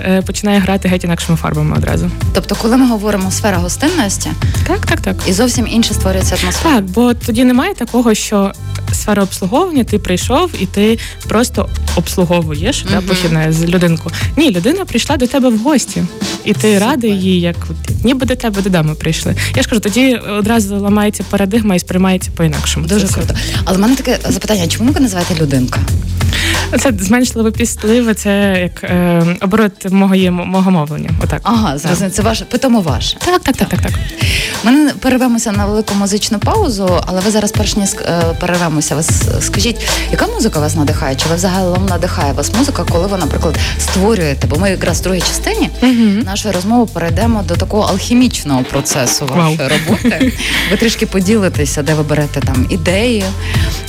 е, 0.09 0.23
починає 0.26 0.59
грати 0.61 0.88
геть 0.88 1.05
інакшими 1.05 1.38
фарбами 1.38 1.76
одразу. 1.76 2.11
Тобто, 2.35 2.55
коли 2.62 2.76
ми 2.76 2.88
говоримо 2.88 3.31
сфера 3.31 3.57
гостинності, 3.57 4.31
Так, 4.67 4.87
так, 4.87 5.00
так. 5.00 5.17
і 5.26 5.33
зовсім 5.33 5.67
інша 5.71 5.95
створюється 5.95 6.37
атмосфера. 6.43 6.75
Так, 6.75 6.85
бо 6.85 7.15
тоді 7.15 7.45
немає 7.45 7.75
такого, 7.75 8.15
що 8.15 8.53
сфера 8.93 9.23
обслуговування, 9.23 9.85
ти 9.85 9.99
прийшов 9.99 10.50
і 10.61 10.67
ти 10.67 10.99
просто 11.29 11.69
обслуговуєш 11.97 12.85
да, 12.91 12.97
Мгм. 12.97 13.05
похідне 13.09 13.53
з 13.53 13.65
людинку. 13.65 14.11
Ні, 14.37 14.50
людина 14.50 14.85
прийшла 14.85 15.17
до 15.17 15.26
тебе 15.26 15.49
в 15.49 15.59
гості. 15.59 16.03
і 16.45 16.53
ти 16.53 16.61
Супер. 16.75 16.81
радий 16.88 17.11
її, 17.11 17.41
як 17.41 17.57
ніби 18.05 18.26
до 18.26 18.37
тебе 18.37 18.62
додому 18.62 18.86
прийшли. 18.95 19.37
Я 19.57 19.62
ж 19.62 19.69
кажу, 19.69 19.81
тоді 19.81 20.14
одразу 20.16 20.76
ламається 20.76 21.25
парадигма 21.31 21.75
і 21.75 21.78
сприймається 21.78 22.31
по-інакшому. 22.37 22.87
Дуже 22.87 23.09
круто. 23.09 23.35
Але 23.64 23.76
в 23.76 23.81
мене 23.81 23.97
таке 23.97 24.19
запитання: 24.28 24.66
чому 24.66 24.93
ви 24.93 25.00
називаєте 25.00 25.35
людинка? 25.43 25.81
Це 26.78 26.92
зменшливо 26.99 27.52
пістливе, 27.52 28.14
це 28.14 28.59
як 28.62 28.85
е, 28.85 29.37
оборот 29.40 29.90
мого 29.90 30.16
мого 30.30 30.71
мовлення. 30.71 31.11
Отак. 31.25 31.40
Ага, 31.42 31.78
зрозуміло. 31.78 32.14
Це 32.14 32.23
ваше 32.23 32.45
питомо 32.45 32.80
ваше. 32.80 33.16
Так, 33.18 33.42
так, 33.42 33.56
так, 33.56 33.68
так, 33.68 33.80
так. 33.80 33.92
Ми 34.64 34.90
перервемося 35.00 35.52
на 35.52 35.66
велику 35.66 35.95
музичну 35.95 36.38
паузу, 36.38 37.00
але 37.06 37.21
ви 37.21 37.30
зараз 37.30 37.52
перш 37.52 37.76
ніж 37.76 37.88
е, 37.88 38.23
перервемося. 38.40 38.95
Ви 38.95 39.02
скажіть, 39.40 39.88
яка 40.11 40.26
музика 40.26 40.61
вас 40.61 40.76
надихає? 40.76 41.16
Чи 41.16 41.28
ви 41.28 41.35
взагалом 41.35 41.87
надихає 41.87 42.33
вас 42.33 42.54
музика, 42.54 42.85
коли 42.92 43.06
ви, 43.06 43.18
наприклад, 43.18 43.59
створюєте? 43.78 44.47
Бо 44.47 44.56
ми 44.56 44.71
якраз 44.71 45.00
в 45.00 45.02
другій 45.02 45.21
частині 45.21 45.71
uh 45.83 46.25
нашої 46.25 46.54
розмови 46.54 46.90
перейдемо 46.92 47.42
до 47.42 47.56
такого 47.56 47.83
алхімічного 47.83 48.62
процесу 48.62 49.26
вашої 49.26 49.59
wow. 49.59 49.68
роботи. 49.68 50.33
Ви 50.71 50.76
трішки 50.76 51.06
поділитеся, 51.06 51.83
де 51.83 51.95
ви 51.95 52.02
берете 52.02 52.40
там 52.40 52.66
ідеї 52.71 53.25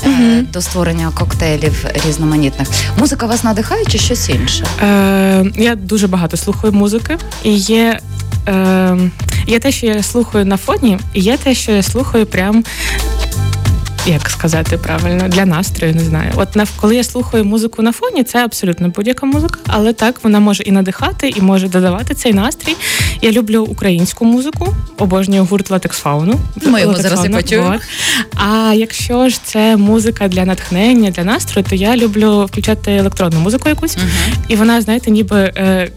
uh 0.06 0.52
до 0.52 0.62
створення 0.62 1.12
коктейлів 1.16 1.86
різноманітних. 2.28 2.68
Музика 2.98 3.26
вас 3.26 3.44
надихає 3.44 3.86
чи 3.86 3.98
щось 3.98 4.30
інше? 4.30 4.66
Е, 4.84 5.46
Я 5.56 5.76
дуже 5.76 6.08
багато 6.08 6.38
слухаю 6.38 6.74
музики 6.74 7.18
і 7.44 7.54
є. 7.54 8.00
Е, 8.48 8.98
Є 9.48 9.60
те, 9.60 9.72
що 9.72 9.86
я 9.86 10.04
слухаю 10.04 10.46
на 10.46 10.58
фоні, 10.58 11.00
і 11.14 11.22
є 11.22 11.38
те, 11.38 11.56
що 11.56 11.72
я 11.72 11.84
слухаю 11.84 12.26
прям. 12.26 12.64
Як 14.08 14.30
сказати 14.30 14.78
правильно 14.78 15.28
для 15.28 15.46
настрою, 15.46 15.96
не 15.96 16.04
знаю. 16.04 16.32
От 16.36 16.50
коли 16.76 16.96
я 16.96 17.04
слухаю 17.04 17.46
музику 17.46 17.82
на 17.82 17.92
фоні, 17.92 18.24
це 18.24 18.46
абсолютно 18.46 18.90
будь-яка 18.90 19.26
музика, 19.26 19.60
але 19.68 19.94
так 19.94 20.20
вона 20.24 20.40
може 20.40 20.64
і 20.64 20.72
надихати, 20.72 21.30
і 21.30 21.42
може 21.42 21.68
додавати 21.68 22.14
цей 22.14 22.34
настрій. 22.34 22.76
Я 23.22 23.32
люблю 23.32 23.64
українську 23.64 24.26
музику, 24.26 24.76
обожнюю 24.98 25.46
гурт 25.46 25.72
Латекс 25.72 25.98
Фауну. 25.98 26.40
Ми 26.66 26.82
його 26.82 26.96
зараз 26.96 27.26
і 27.26 27.30
почуємо. 27.30 27.76
А 28.36 28.74
якщо 28.74 29.30
ж 29.30 29.40
це 29.44 29.78
музика 29.78 30.28
для 30.28 30.46
натхнення, 30.46 31.10
для 31.10 31.24
настрою, 31.24 31.66
то 31.70 31.76
я 31.76 31.98
люблю 31.98 32.46
включати 32.46 32.92
електронну 32.92 33.40
музику 33.40 33.70
якусь, 33.70 33.98
uh 33.98 34.02
і 34.48 34.56
вона, 34.56 34.82
знаєте, 34.82 35.12
ніби. 35.12 35.54
Е, 35.58 35.92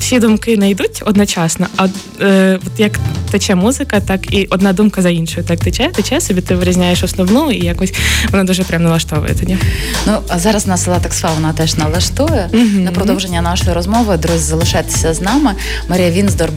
всі 0.00 0.18
думки 0.18 0.56
не 0.56 0.70
йдуть 0.70 1.02
одночасно, 1.06 1.66
а 1.76 1.88
е, 2.20 2.58
от 2.66 2.80
як 2.80 2.98
тече 3.30 3.54
музика, 3.54 4.00
так 4.00 4.34
і 4.34 4.46
одна 4.50 4.72
думка 4.72 5.02
за 5.02 5.10
іншою. 5.10 5.46
Так 5.46 5.60
тече, 5.60 5.90
тече 5.94 6.20
собі, 6.20 6.40
ти 6.40 6.54
вирізняєш 6.54 7.02
основну 7.02 7.50
і 7.52 7.64
якось 7.64 7.92
вона 8.30 8.44
дуже 8.44 8.64
прям 8.64 8.82
налаштовує 8.82 9.34
тоді. 9.34 9.58
Ну 10.06 10.18
а 10.28 10.38
зараз 10.38 10.66
нас 10.66 10.86
Латексфа 10.86 11.28
вона 11.34 11.52
теж 11.52 11.76
налаштує 11.76 12.48
mm 12.52 12.80
на 12.84 12.90
продовження 12.90 13.42
нашої 13.42 13.72
розмови. 13.72 14.16
Друзі, 14.16 14.38
залишайтеся 14.38 15.14
з 15.14 15.20
нами. 15.20 15.52
Марія 15.88 16.10
Вінздор 16.10 16.50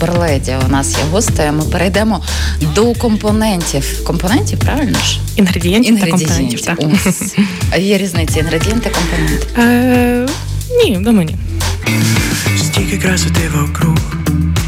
Барледі 0.00 0.54
у 0.66 0.68
нас 0.68 0.92
є 0.92 1.04
гостею. 1.12 1.52
Ми 1.52 1.62
перейдемо 1.64 2.22
до 2.74 2.94
компонентів. 2.94 4.04
Компонентів, 4.04 4.58
правильно 4.58 4.98
ж? 4.98 5.20
Інгредієнтів, 5.36 5.94
Інгредієнтів 5.94 6.60
та 6.60 6.74
компонентів. 6.74 7.30
так. 7.36 7.44
А 7.70 7.76
є 7.76 7.98
різниці 7.98 8.38
інгредієнти, 8.38 8.90
компоненти? 8.90 9.46
Е, 9.58 10.26
Ні, 10.84 10.98
думаю, 11.00 11.28
ні. 11.28 11.36
Стільки 12.58 12.98
красоти 12.98 13.50
вокруг, 13.54 13.98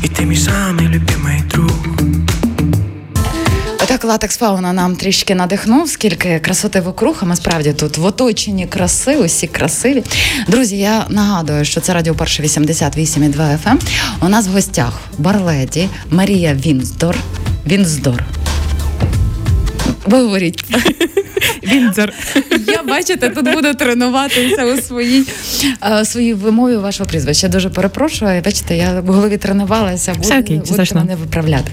і 0.04 0.08
ти 0.08 0.24
мій 0.24 0.36
самий 0.36 0.86
любимий 0.86 1.42
друг. 1.50 1.70
Отак 3.82 4.04
латекс 4.04 4.36
фауна 4.36 4.72
нам 4.72 4.96
трішки 4.96 5.34
надихнув, 5.34 5.88
скільки 5.88 6.38
красоти 6.38 6.80
вокруг, 6.80 7.18
а 7.20 7.24
ми 7.24 7.36
справді 7.36 7.72
тут 7.72 7.98
в 7.98 8.04
оточенні 8.04 8.66
краси, 8.66 9.16
усі 9.16 9.46
красиві. 9.46 10.02
Друзі, 10.48 10.78
я 10.78 11.06
нагадую, 11.08 11.64
що 11.64 11.80
це 11.80 11.94
радіо 11.94 12.14
перше 12.14 12.42
88,2 12.42 13.36
FM. 13.36 13.58
Ем. 13.66 13.78
У 14.20 14.28
нас 14.28 14.46
в 14.46 14.50
гостях 14.50 14.92
Барледі 15.18 15.88
Марія 16.10 16.54
Вінздор. 16.54 17.16
Вінздор. 17.66 18.24
Ви 20.08 20.22
говоріть. 20.22 20.64
Віндзор. 21.62 22.12
Я 22.66 22.82
бачите, 22.82 23.28
тут 23.28 23.52
буду 23.54 23.74
тренуватися 23.74 24.64
у 24.64 24.80
своїй 24.80 25.24
uh, 25.90 26.04
своїй 26.04 26.34
вимові 26.34 26.76
вашого 26.76 27.10
прізвища. 27.10 27.48
Дуже 27.48 27.70
перепрошую. 27.70 28.42
Бачите, 28.44 28.76
я 28.76 29.00
в 29.00 29.06
голові 29.06 29.36
тренувалася, 29.36 30.14
буду, 30.14 30.62
буду 30.68 30.84
мене 30.94 31.16
виправляти. 31.16 31.70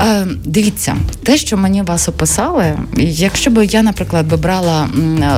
Uh, 0.00 0.36
дивіться, 0.44 0.96
те, 1.22 1.36
що 1.36 1.56
мені 1.56 1.82
вас 1.82 2.08
описали, 2.08 2.78
якщо 2.96 3.50
б 3.50 3.64
я, 3.64 3.82
наприклад, 3.82 4.26
би 4.26 4.36
брала 4.36 4.88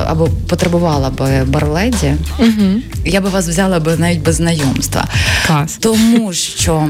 або 0.07 0.29
потребувала 0.47 1.09
би 1.09 1.43
барледі, 1.47 2.15
uh 2.39 2.81
я 3.05 3.21
би 3.21 3.29
вас 3.29 3.47
взяла 3.47 3.79
б 3.79 3.97
навіть 3.97 4.21
без 4.21 4.35
знайомства. 4.35 5.07
Клас. 5.47 5.77
Тому 5.77 6.33
що 6.33 6.89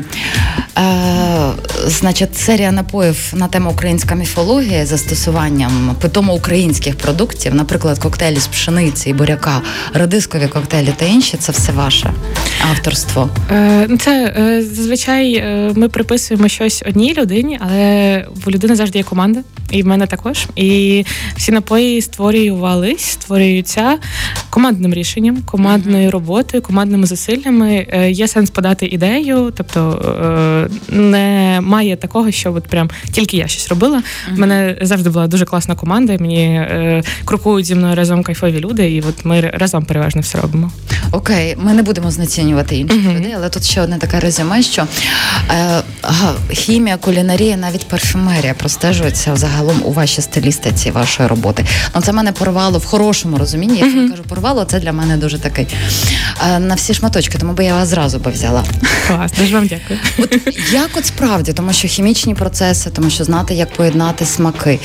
uh, 0.75 1.51
значить, 1.87 2.37
серія 2.37 2.71
напоїв 2.71 3.33
на 3.33 3.47
тему 3.47 3.71
українська 3.71 4.15
міфологія 4.15 4.85
застосуванням 4.85 5.95
питомо 6.01 6.33
українських 6.33 6.97
продуктів, 6.97 7.55
наприклад, 7.55 7.99
коктейлі 7.99 8.39
з 8.39 8.47
пшениці 8.47 9.09
і 9.09 9.13
буряка, 9.13 9.61
радискові 9.93 10.47
коктейлі 10.47 10.93
та 10.97 11.05
інші 11.05 11.37
це 11.37 11.51
все 11.51 11.71
ваше 11.71 12.13
авторство. 12.71 13.29
Е, 13.51 13.85
ну, 13.89 13.97
це 13.97 14.33
е, 14.37 14.63
зазвичай 14.63 15.35
е, 15.35 15.71
ми 15.75 15.89
приписуємо 15.89 16.47
щось 16.47 16.83
одній 16.87 17.13
людині, 17.13 17.50
але 17.59 18.25
в 18.45 18.49
людини 18.49 18.75
завжди 18.75 18.99
є 18.99 19.03
команда, 19.03 19.39
і 19.71 19.83
в 19.83 19.87
мене 19.87 20.07
також. 20.07 20.47
І 20.55 21.05
всі 21.35 21.51
напої 21.51 22.01
створювались, 22.01 23.01
створюються 23.01 23.97
командним 24.49 24.93
рішенням, 24.93 25.37
командною 25.45 26.11
роботою, 26.11 26.63
командними 26.63 27.07
зусиллями. 27.07 27.87
Є 28.11 28.27
сенс 28.27 28.49
подати 28.49 28.85
ідею, 28.85 29.53
тобто 29.57 30.01
немає 30.89 31.95
такого, 31.95 32.31
що 32.31 32.53
от 32.53 32.63
прям 32.63 32.89
тільки 33.11 33.37
я 33.37 33.47
щось 33.47 33.67
робила. 33.69 33.97
У 33.97 34.01
mm-hmm. 34.31 34.39
мене 34.39 34.77
завжди 34.81 35.09
була 35.09 35.27
дуже 35.27 35.45
класна 35.45 35.75
команда. 35.75 36.17
Мені 36.19 36.43
е, 36.45 37.03
крокують 37.25 37.65
зі 37.65 37.75
мною 37.75 37.95
разом 37.95 38.23
кайфові 38.23 38.59
люди, 38.59 38.91
і 38.91 39.01
от 39.01 39.25
ми 39.25 39.41
разом 39.41 39.85
переважно 39.85 40.21
все 40.21 40.41
робимо. 40.41 40.71
Окей, 41.11 41.55
ми 41.59 41.73
не 41.73 41.81
будемо 41.81 42.11
знецінювати 42.11 42.77
інших 42.77 42.97
людей, 42.97 43.33
але 43.35 43.49
тут 43.49 43.63
ще 43.63 43.81
одне 43.81 43.97
таке 43.97 44.19
резюме, 44.19 44.63
що 44.63 44.87
е, 45.49 45.81
хімія, 46.51 46.97
кулінарія, 46.97 47.40
навіть 47.41 47.87
парфюмерія 47.87 48.53
простежується 48.53 49.35
загалом 49.35 49.81
у 49.85 49.93
вашій 49.93 50.21
стилістиці 50.21 50.91
вашої 50.91 51.29
роботи. 51.29 51.65
Ну 51.95 52.01
це 52.01 52.11
мене 52.11 52.31
порвало 52.31 52.79
в 52.79 52.85
хорошому 52.85 53.37
розумінні. 53.37 53.79
Якщо 53.79 53.99
uh-huh. 53.99 54.03
я 54.03 54.09
кажу 54.09 54.23
порвало, 54.23 54.65
це 54.65 54.79
для 54.79 54.91
мене 54.91 55.17
дуже 55.17 55.39
такий 55.39 55.67
е, 56.47 56.59
на 56.59 56.75
всі 56.75 56.93
шматочки, 56.93 57.37
тому 57.37 57.53
би 57.53 57.65
я 57.65 57.73
вас 57.73 57.87
зразу 57.87 58.19
би 58.19 58.31
взяла. 58.31 58.63
Клас, 59.07 59.31
дуже 59.31 59.55
вам 59.55 59.67
дякую. 59.67 59.99
От 60.17 60.57
як 60.71 60.89
от 60.97 61.05
справді, 61.05 61.53
тому 61.53 61.73
що 61.73 61.87
хімічні 61.87 62.35
процеси, 62.35 62.89
тому 62.89 63.09
що 63.09 63.23
знати, 63.23 63.53
як 63.53 63.73
поєднати 63.73 64.25
смаки. 64.25 64.79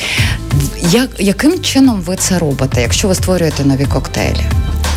Як, 0.90 1.10
Яким 1.18 1.60
чином 1.60 2.00
ви 2.00 2.16
це 2.16 2.38
робите, 2.38 2.80
якщо 2.80 3.08
ви 3.08 3.14
створюєте 3.14 3.64
нові 3.64 3.84
коктейлі? 3.84 4.44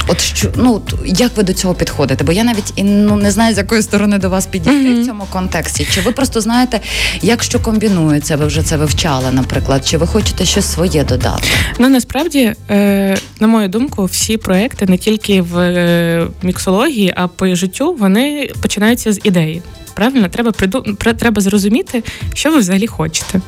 От 0.07 0.21
що 0.21 0.51
ну 0.55 0.81
як 1.05 1.37
ви 1.37 1.43
до 1.43 1.53
цього 1.53 1.73
підходите? 1.73 2.23
Бо 2.23 2.31
я 2.31 2.43
навіть 2.43 2.73
і 2.75 2.83
ну 2.83 3.15
не 3.15 3.31
знаю, 3.31 3.55
з 3.55 3.57
якої 3.57 3.81
сторони 3.81 4.17
до 4.17 4.29
вас 4.29 4.45
підійти 4.45 4.75
mm-hmm. 4.75 5.01
в 5.01 5.05
цьому 5.05 5.23
контексті. 5.29 5.87
Чи 5.91 6.01
ви 6.01 6.11
просто 6.11 6.41
знаєте, 6.41 6.79
як 7.21 7.43
що 7.43 7.59
комбінується? 7.59 8.35
Ви 8.35 8.45
вже 8.45 8.63
це 8.63 8.77
вивчали, 8.77 9.31
наприклад, 9.31 9.87
чи 9.87 9.97
ви 9.97 10.07
хочете 10.07 10.45
щось 10.45 10.65
своє 10.65 11.03
додати? 11.03 11.47
Ну 11.79 11.89
насправді, 11.89 12.53
е, 12.69 13.17
на 13.39 13.47
мою 13.47 13.67
думку, 13.67 14.05
всі 14.05 14.37
проекти 14.37 14.85
не 14.85 14.97
тільки 14.97 15.41
в 15.41 15.57
е, 15.57 16.27
міксології, 16.43 17.13
а 17.15 17.27
по 17.27 17.55
життю 17.55 17.95
вони 17.99 18.51
починаються 18.61 19.13
з 19.13 19.19
ідеї. 19.23 19.61
Правильно, 19.99 20.29
треба 20.29 20.51
приду... 20.51 20.83
треба 21.17 21.41
зрозуміти, 21.41 22.03
що 22.33 22.51
ви 22.51 22.57
взагалі 22.57 22.87
хочете. 22.87 23.41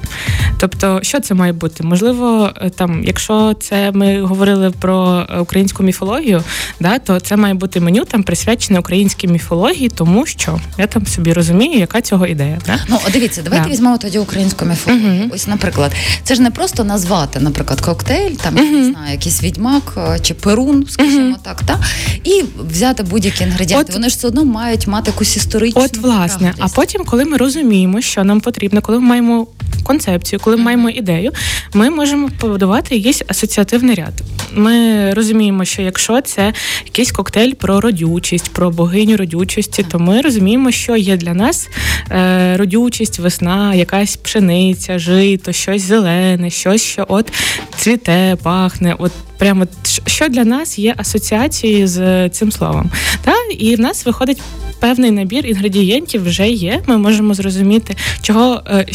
Тобто, 0.60 1.00
що 1.04 1.20
це 1.20 1.34
має 1.34 1.54
бути? 1.54 1.84
Можливо, 1.84 2.52
е, 2.62 2.70
там, 2.70 3.04
якщо 3.04 3.54
це 3.54 3.92
ми 3.92 4.22
говорили 4.22 4.72
про 4.72 5.28
українську 5.40 5.84
міфологію, 5.84 6.44
да, 6.80 7.00
то 7.00 7.20
це 7.20 7.36
має 7.36 7.54
бути 7.54 7.80
меню 7.80 8.06
там 8.06 8.24
присвячене 8.24 8.80
українській 8.80 9.28
міфології, 9.28 9.90
тому 9.90 10.26
що 10.26 10.60
я 10.78 10.88
там 10.88 11.06
собі 11.06 11.34
розумію, 11.34 11.80
яка 11.80 12.02
цього 12.02 12.28
ідея. 12.28 12.60
Да? 12.66 12.80
Ну 12.88 13.00
дивіться, 13.14 13.42
давайте 13.42 13.66
да. 13.66 13.72
візьмемо 13.72 13.98
тоді 13.98 14.20
українську 14.20 14.66
міфологію. 14.66 15.24
uh 15.24 15.30
Ось, 15.34 15.48
наприклад, 15.48 15.92
це 16.24 16.36
ж 16.36 16.42
не 16.42 16.52
просто 16.52 16.84
назвати, 16.84 17.40
наприклад, 17.40 17.82
коктейль, 17.82 18.36
там 18.36 18.56
uh 18.56 18.72
не 18.72 18.92
знаю, 18.92 19.12
якийсь 19.12 19.44
відьмак 19.44 19.94
е, 19.98 20.20
чи 20.20 20.34
перун, 20.34 20.86
скажімо 20.90 21.36
uh 21.36 21.44
так, 21.44 21.62
та 21.62 21.80
і 22.24 22.44
взяти 22.70 23.04
будь-які 23.04 23.44
інгредієнти. 23.44 23.90
От, 23.90 23.94
Вони 23.94 24.10
ж 24.10 24.18
все 24.18 24.28
одно 24.28 24.46
мають 24.46 24.88
мати 24.88 25.12
якусь 25.12 25.38
історичну. 25.38 25.82
От 25.82 25.98
власне. 25.98 26.41
Власне, 26.42 26.66
а 26.66 26.68
потім, 26.68 27.06
коли 27.06 27.26
ми 27.26 27.38
розуміємо, 27.38 28.02
що 28.02 28.24
нам 28.24 28.42
потрібно, 28.42 28.82
коли 28.82 29.00
ми 29.00 29.08
маємо 29.08 29.48
концепцію, 29.84 30.40
коли 30.40 30.58
ми 30.58 30.64
маємо 30.64 30.90
ідею, 30.90 31.32
ми 31.74 31.90
можемо 31.90 32.30
побудувати 32.40 32.96
якийсь 32.96 33.22
асоціативний 33.28 33.96
ряд. 33.96 34.14
Ми 34.54 35.10
розуміємо, 35.14 35.66
що 35.66 35.82
якщо 35.82 36.22
це 36.22 36.54
якийсь 36.86 37.12
коктейль 37.12 37.54
про 37.54 37.82
родючість, 37.82 38.54
про 38.54 38.72
богиню 38.72 39.18
родючості, 39.18 39.86
то 39.92 40.00
ми 40.00 40.22
розуміємо, 40.22 40.72
що 40.72 40.96
є 40.96 41.18
для 41.18 41.34
нас 41.34 41.70
е, 42.12 42.58
родючість, 42.58 43.20
весна, 43.20 43.74
якась 43.76 44.16
пшениця, 44.16 45.00
жито, 45.00 45.52
щось 45.52 45.82
зелене, 45.82 46.50
щось, 46.50 46.82
що 46.82 47.06
от 47.08 47.34
цвіте, 47.78 48.38
пахне. 48.44 48.96
От 49.00 49.12
прямо 49.42 49.66
що 50.06 50.28
для 50.28 50.46
нас 50.46 50.80
є 50.80 50.94
асоціацією 50.98 51.88
з 51.88 52.30
цим 52.30 52.52
словом. 52.52 52.92
Та? 53.24 53.34
І 53.60 53.76
в 53.76 53.80
нас 53.80 54.06
виходить 54.06 54.42
певний 54.82 55.12
набір 55.12 55.46
інгредієнтів 55.46 56.24
вже 56.26 56.50
є. 56.50 56.82
Ми 56.88 56.98
можемо 56.98 57.34
зрозуміти, 57.34 57.96
чого 58.22 58.62
е, 58.68 58.86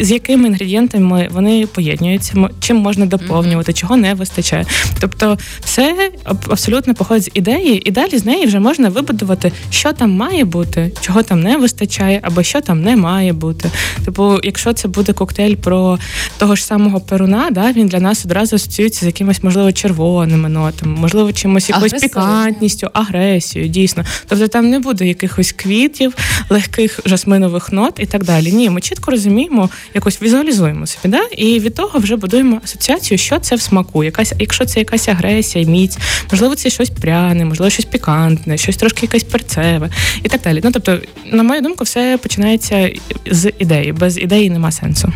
з 0.00 0.10
якими 0.10 0.48
інгредієнтами 0.48 1.28
вони 1.32 1.66
поєднуються, 1.66 2.48
чим 2.60 2.76
можна 2.76 3.06
доповнювати, 3.06 3.72
чого 3.72 3.96
не 3.96 4.14
вистачає. 4.14 4.66
Тобто, 5.00 5.38
все 5.60 6.10
абсолютно 6.24 6.94
походить 6.94 7.24
з 7.24 7.30
ідеї, 7.34 7.88
і 7.88 7.90
далі 7.90 8.18
з 8.18 8.24
неї 8.24 8.46
вже 8.46 8.60
можна 8.60 8.88
вибудувати, 8.88 9.52
що 9.70 9.92
там 9.92 10.10
має 10.10 10.44
бути, 10.44 10.92
чого 11.00 11.22
там 11.22 11.40
не 11.40 11.56
вистачає, 11.56 12.20
або 12.22 12.42
що 12.42 12.60
там 12.60 12.82
не 12.82 12.96
має 12.96 13.32
бути. 13.32 13.70
Типу, 14.04 14.38
якщо 14.42 14.72
це 14.72 14.88
буде 14.88 15.12
коктейль 15.12 15.54
про 15.54 15.98
того 16.38 16.56
ж 16.56 16.64
самого 16.64 17.00
перуна, 17.00 17.48
да 17.50 17.72
він 17.72 17.86
для 17.86 18.00
нас 18.00 18.24
одразу 18.24 18.56
асоціюється 18.56 19.00
з 19.00 19.06
якимось, 19.06 19.42
можливо, 19.42 19.72
червоними 19.88 20.48
нотами, 20.48 20.96
можливо, 21.00 21.32
чимось 21.32 21.68
якоюсь 21.68 21.92
пікантністю, 21.92 22.90
агресією, 22.92 23.70
дійсно. 23.70 24.04
Тобто 24.28 24.48
там 24.48 24.70
не 24.70 24.78
буде 24.78 25.06
якихось 25.06 25.52
квітів, 25.52 26.14
легких 26.50 27.00
жасминових 27.04 27.72
нот 27.72 27.94
і 27.98 28.06
так 28.06 28.24
далі. 28.24 28.52
Ні, 28.52 28.70
ми 28.70 28.80
чітко 28.80 29.10
розуміємо, 29.10 29.70
якось 29.94 30.22
візуалізуємо 30.22 30.86
собі, 30.86 31.08
да? 31.08 31.22
і 31.36 31.60
від 31.60 31.74
того 31.74 31.98
вже 31.98 32.16
будуємо 32.16 32.60
асоціацію, 32.64 33.18
що 33.18 33.38
це 33.38 33.56
в 33.56 33.60
смаку. 33.60 34.04
Якась, 34.04 34.32
якщо 34.38 34.64
це 34.64 34.80
якась 34.80 35.08
агресія, 35.08 35.66
міць, 35.66 35.98
можливо, 36.30 36.54
це 36.54 36.70
щось 36.70 36.90
пряне, 36.90 37.44
можливо, 37.44 37.70
щось 37.70 37.84
пікантне, 37.84 38.58
щось 38.58 38.76
трошки 38.76 38.98
якесь 39.02 39.24
перцеве 39.24 39.90
і 40.22 40.28
так 40.28 40.40
далі. 40.42 40.60
Ну 40.64 40.70
тобто, 40.72 40.98
на 41.32 41.42
мою 41.42 41.60
думку, 41.60 41.84
все 41.84 42.18
починається 42.22 42.90
з 43.30 43.52
ідеї. 43.58 43.92
Без 43.92 44.18
ідеї 44.18 44.50
нема 44.50 44.70
сенсу. 44.70 45.12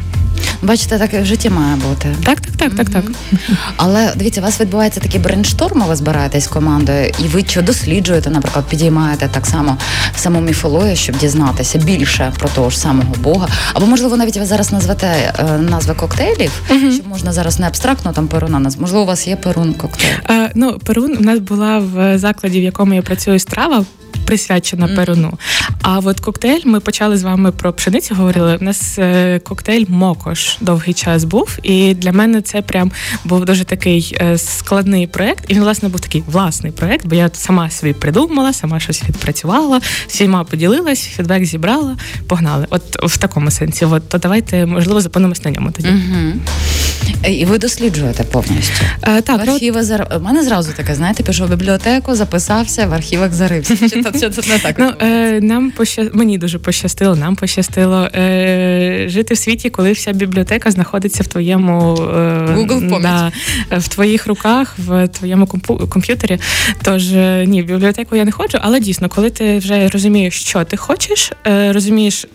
Бачите, 0.63 0.99
так 0.99 1.15
і 1.15 1.19
в 1.19 1.27
житті 1.27 1.51
має 1.51 1.77
бути. 1.77 2.17
Так, 2.25 2.41
так, 2.41 2.57
так, 2.57 2.75
так, 2.75 2.91
так. 2.91 3.05
Але 3.77 4.13
дивіться, 4.17 4.41
у 4.41 4.45
вас 4.45 4.61
відбувається 4.63 5.01
такий 5.01 5.21
brainstorm, 5.21 5.83
ви 5.89 5.97
збираєтесь 5.97 6.47
командою, 6.47 7.13
і 7.19 7.23
ви 7.23 7.45
що 7.49 7.63
досліджуєте, 7.63 8.31
наприклад, 8.31 8.65
підіймаєте 8.65 9.29
так 9.29 9.47
само 9.47 9.77
саму 10.17 10.41
міфологію, 10.41 10.97
щоб 10.97 11.17
дізнатися 11.17 11.79
більше 11.79 12.33
про 12.39 12.49
того 12.49 12.71
ж 12.71 12.79
самого 12.79 13.15
Бога. 13.21 13.49
Або, 13.75 13.87
можливо, 13.87 14.17
навіть 14.17 14.37
ви 14.37 14.47
зараз 14.47 14.73
назвете 14.73 15.07
е, 15.07 15.59
назви 15.59 15.95
коктейлів, 15.95 16.51
uh 16.71 16.93
щоб 16.93 17.09
можна 17.09 17.33
зараз 17.33 17.59
не 17.59 17.67
абстрактно 17.67 18.13
там 18.13 18.29
перуна 18.29 18.59
нас. 18.59 18.79
Можливо, 18.79 19.03
у 19.03 19.07
вас 19.07 19.27
є 19.29 19.37
перун 19.37 19.73
коктейль? 19.73 20.15
Е, 20.31 20.51
ну, 20.55 20.79
перун 20.79 21.17
у 21.17 21.21
нас 21.21 21.39
була 21.39 21.79
в 21.79 22.19
закладі, 22.19 22.61
в 22.61 22.63
якому 22.63 22.95
я 22.95 23.03
працюю 23.03 23.39
страва 23.39 23.85
присвячена 24.27 24.87
mm. 24.87 24.97
перуну. 24.97 25.39
А 25.83 25.99
от 25.99 26.21
коктейль 26.21 26.61
ми 26.65 26.81
почали 26.81 27.17
з 27.17 27.23
вами 27.23 27.53
про 27.53 27.73
пшеницю. 27.73 28.15
Говорили. 28.15 28.59
У 28.61 28.65
нас 28.65 28.99
е, 28.99 29.39
коктейль 29.39 29.85
Мокош 29.89 30.57
довгий 30.61 30.95
час 30.95 31.25
був, 31.25 31.59
і 31.63 31.95
для 31.95 32.13
мене 32.13 32.43
це 32.43 32.63
прям 32.63 32.93
був 33.25 33.45
дуже 33.45 33.65
такий 33.65 34.17
е, 34.21 34.39
складний 34.39 35.07
проект. 35.07 35.45
І 35.49 35.55
він 35.55 35.63
власне 35.63 35.89
був 35.89 36.01
такий 36.01 36.23
власний 36.27 36.73
проект, 36.73 37.07
бо 37.07 37.15
я 37.15 37.31
сама 37.33 37.71
собі 37.71 37.93
придумала, 37.93 38.53
сама 38.53 38.81
щось 38.81 39.03
відпрацювала, 39.09 39.81
всіма 40.07 40.45
поділилась, 40.45 41.03
фідбек 41.03 41.45
зібрала, 41.45 41.97
погнали. 42.29 42.67
От 42.71 42.83
в 43.03 43.17
такому 43.17 43.51
сенсі. 43.51 43.85
От 43.85 44.09
то 44.09 44.19
давайте 44.19 44.67
можливо 44.67 45.01
зупинимось 45.01 45.45
на 45.45 45.51
ньому 45.51 45.71
тоді. 45.71 45.89
Mm-hmm. 45.89 46.33
І 47.29 47.45
ви 47.45 47.59
досліджуєте 47.59 48.25
повністю. 48.25 48.85
Е, 49.03 49.21
так, 49.21 49.47
в 49.47 49.51
архіви 49.51 49.83
зар... 49.83 50.07
У 50.17 50.21
мене 50.21 50.43
зразу 50.43 50.73
таке, 50.73 50.95
знаєте, 50.95 51.23
пішов 51.23 51.47
в 51.47 51.51
бібліотеку, 51.51 52.15
записався, 52.15 52.87
в 52.87 52.95
архівах 52.95 53.33
зарився. 53.33 53.77
Чи 53.77 54.03
це, 54.03 54.31
це 54.31 54.53
не 54.53 54.59
так? 54.59 54.77
Ну, 54.79 54.93
е, 55.01 55.41
нам 55.41 55.71
поща... 55.71 56.11
Мені 56.13 56.39
дуже 56.39 56.59
пощастило, 56.59 57.17
нам 57.17 57.37
пощастило 57.37 58.09
е, 58.15 59.05
жити 59.09 59.35
в 59.35 59.39
світі, 59.39 59.71
коли 59.71 59.93
вся 59.93 60.13
бібліотека 60.13 60.71
знаходиться 60.71 61.23
в 61.23 61.27
твоєму 61.27 61.95
е, 61.95 62.07
Google 62.57 63.03
да, 63.03 63.33
в 63.79 63.89
твоїх 63.89 64.27
руках, 64.27 64.75
в 64.79 65.09
твоєму 65.09 65.47
компу... 65.47 65.79
комп'ютері. 65.89 66.39
Тож 66.83 67.13
е, 67.13 67.45
ні, 67.47 67.63
в 67.63 67.67
бібліотеку 67.67 68.17
я 68.17 68.25
не 68.25 68.33
ходжу, 68.33 68.59
але 68.61 68.81
дійсно, 68.81 69.09
коли 69.09 69.31
ти 69.31 69.59
вже 69.59 69.89
розумієш, 69.89 70.41
що 70.41 70.65
ти 70.65 70.77
хочеш, 70.77 71.33
е, 71.47 71.73
розумієш, 71.73 72.27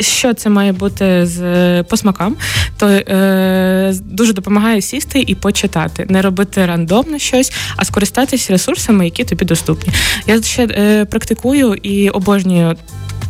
що 0.00 0.34
це 0.34 0.50
має 0.50 0.72
бути 0.72 1.26
з 1.26 1.82
по 1.82 1.96
смакам, 1.96 2.36
то 2.78 2.88
е, 2.88 3.94
дуже 4.04 4.32
допомагає 4.32 4.82
сісти 4.82 5.24
і 5.26 5.34
почитати, 5.34 6.06
не 6.08 6.22
робити 6.22 6.66
рандомно 6.66 7.18
щось, 7.18 7.52
а 7.76 7.84
скористатися 7.84 8.52
ресурсами, 8.52 9.04
які 9.04 9.24
тобі 9.24 9.44
доступні. 9.44 9.92
Я 10.26 10.42
ще 10.42 10.64
е, 10.64 11.04
практикую 11.04 11.74
і 11.74 12.10
обожнюю. 12.10 12.76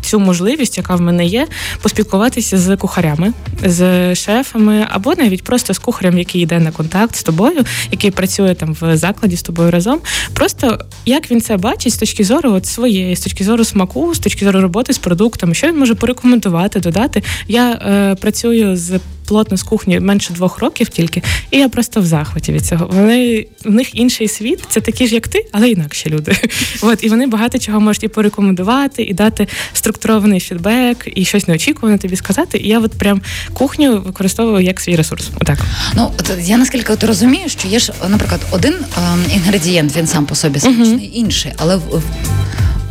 Цю 0.03 0.21
можливість, 0.21 0.77
яка 0.79 0.95
в 0.95 1.01
мене 1.01 1.27
є, 1.27 1.47
поспілкуватися 1.83 2.59
з 2.59 2.77
кухарями, 2.77 3.33
з 3.65 4.15
шефами, 4.15 4.87
або 4.91 5.15
навіть 5.15 5.45
просто 5.45 5.75
з 5.75 5.79
кухарем, 5.79 6.19
який 6.19 6.43
йде 6.43 6.59
на 6.59 6.71
контакт 6.71 7.17
з 7.17 7.23
тобою, 7.23 7.65
який 7.91 8.11
працює 8.11 8.55
там 8.55 8.77
в 8.81 8.97
закладі 8.97 9.37
з 9.37 9.43
тобою 9.43 9.71
разом. 9.71 10.01
Просто 10.35 10.79
як 11.07 11.31
він 11.31 11.41
це 11.41 11.57
бачить 11.57 11.93
з 11.93 11.97
точки 11.97 12.25
зору 12.25 12.53
от 12.53 12.67
своєї, 12.67 13.17
з 13.17 13.21
точки 13.21 13.45
зору 13.45 13.65
смаку, 13.65 14.15
з 14.15 14.19
точки 14.19 14.45
зору 14.45 14.61
роботи 14.61 14.93
з 14.93 14.99
продуктами, 14.99 15.55
що 15.55 15.67
він 15.67 15.79
може 15.79 15.95
порекомендувати, 15.95 16.81
додати. 16.81 17.23
Я 17.49 17.73
е, 17.73 18.15
працюю 18.15 18.77
з 18.77 19.01
плотно 19.31 19.57
з 19.57 19.63
кухні 19.63 20.01
менше 20.01 20.33
двох 20.33 20.59
років 20.59 20.89
тільки, 20.89 21.23
і 21.51 21.59
я 21.59 21.69
просто 21.69 22.01
в 22.01 22.07
захваті 22.07 22.53
від 22.53 22.67
цього. 22.67 22.91
Вони 22.93 23.47
в 23.65 23.71
них 23.71 23.95
інший 23.95 24.29
світ, 24.29 24.65
це 24.69 24.81
такі 24.81 25.07
ж, 25.07 25.15
як 25.15 25.29
ти, 25.29 25.47
але 25.53 25.71
інакші 25.71 26.11
люди. 26.11 26.37
От 26.83 27.05
і 27.05 27.09
вони 27.09 27.27
багато 27.27 27.59
чого 27.59 27.81
можуть 27.81 28.05
і 28.05 28.09
порекомендувати, 28.09 29.03
і 29.03 29.15
дати 29.15 29.49
структурований 29.73 30.41
фідбек, 30.41 31.09
і 31.15 31.25
щось 31.25 31.49
неочікуване 31.49 31.99
тобі 31.99 32.17
сказати. 32.17 32.59
І 32.59 32.69
я 32.69 32.81
от 32.81 32.93
прям 32.93 33.23
кухню 33.53 34.01
використовую 34.01 34.65
як 34.65 34.81
свій 34.81 34.97
ресурс. 34.97 35.29
Отак. 35.41 35.59
Ну 35.95 36.13
я 36.41 36.59
наскільки 36.59 36.93
от 36.93 37.05
розумію, 37.05 37.49
що 37.49 37.69
є 37.69 37.79
ж, 37.79 37.93
наприклад, 38.09 38.41
один 38.51 38.75
ем, 38.75 39.25
інгредієнт, 39.35 39.97
він 39.97 40.07
сам 40.07 40.27
по 40.27 40.35
собі 40.35 40.61
смачний, 40.61 40.87
uh-huh. 40.87 41.13
інший, 41.13 41.53
але 41.57 41.77
в 41.77 42.03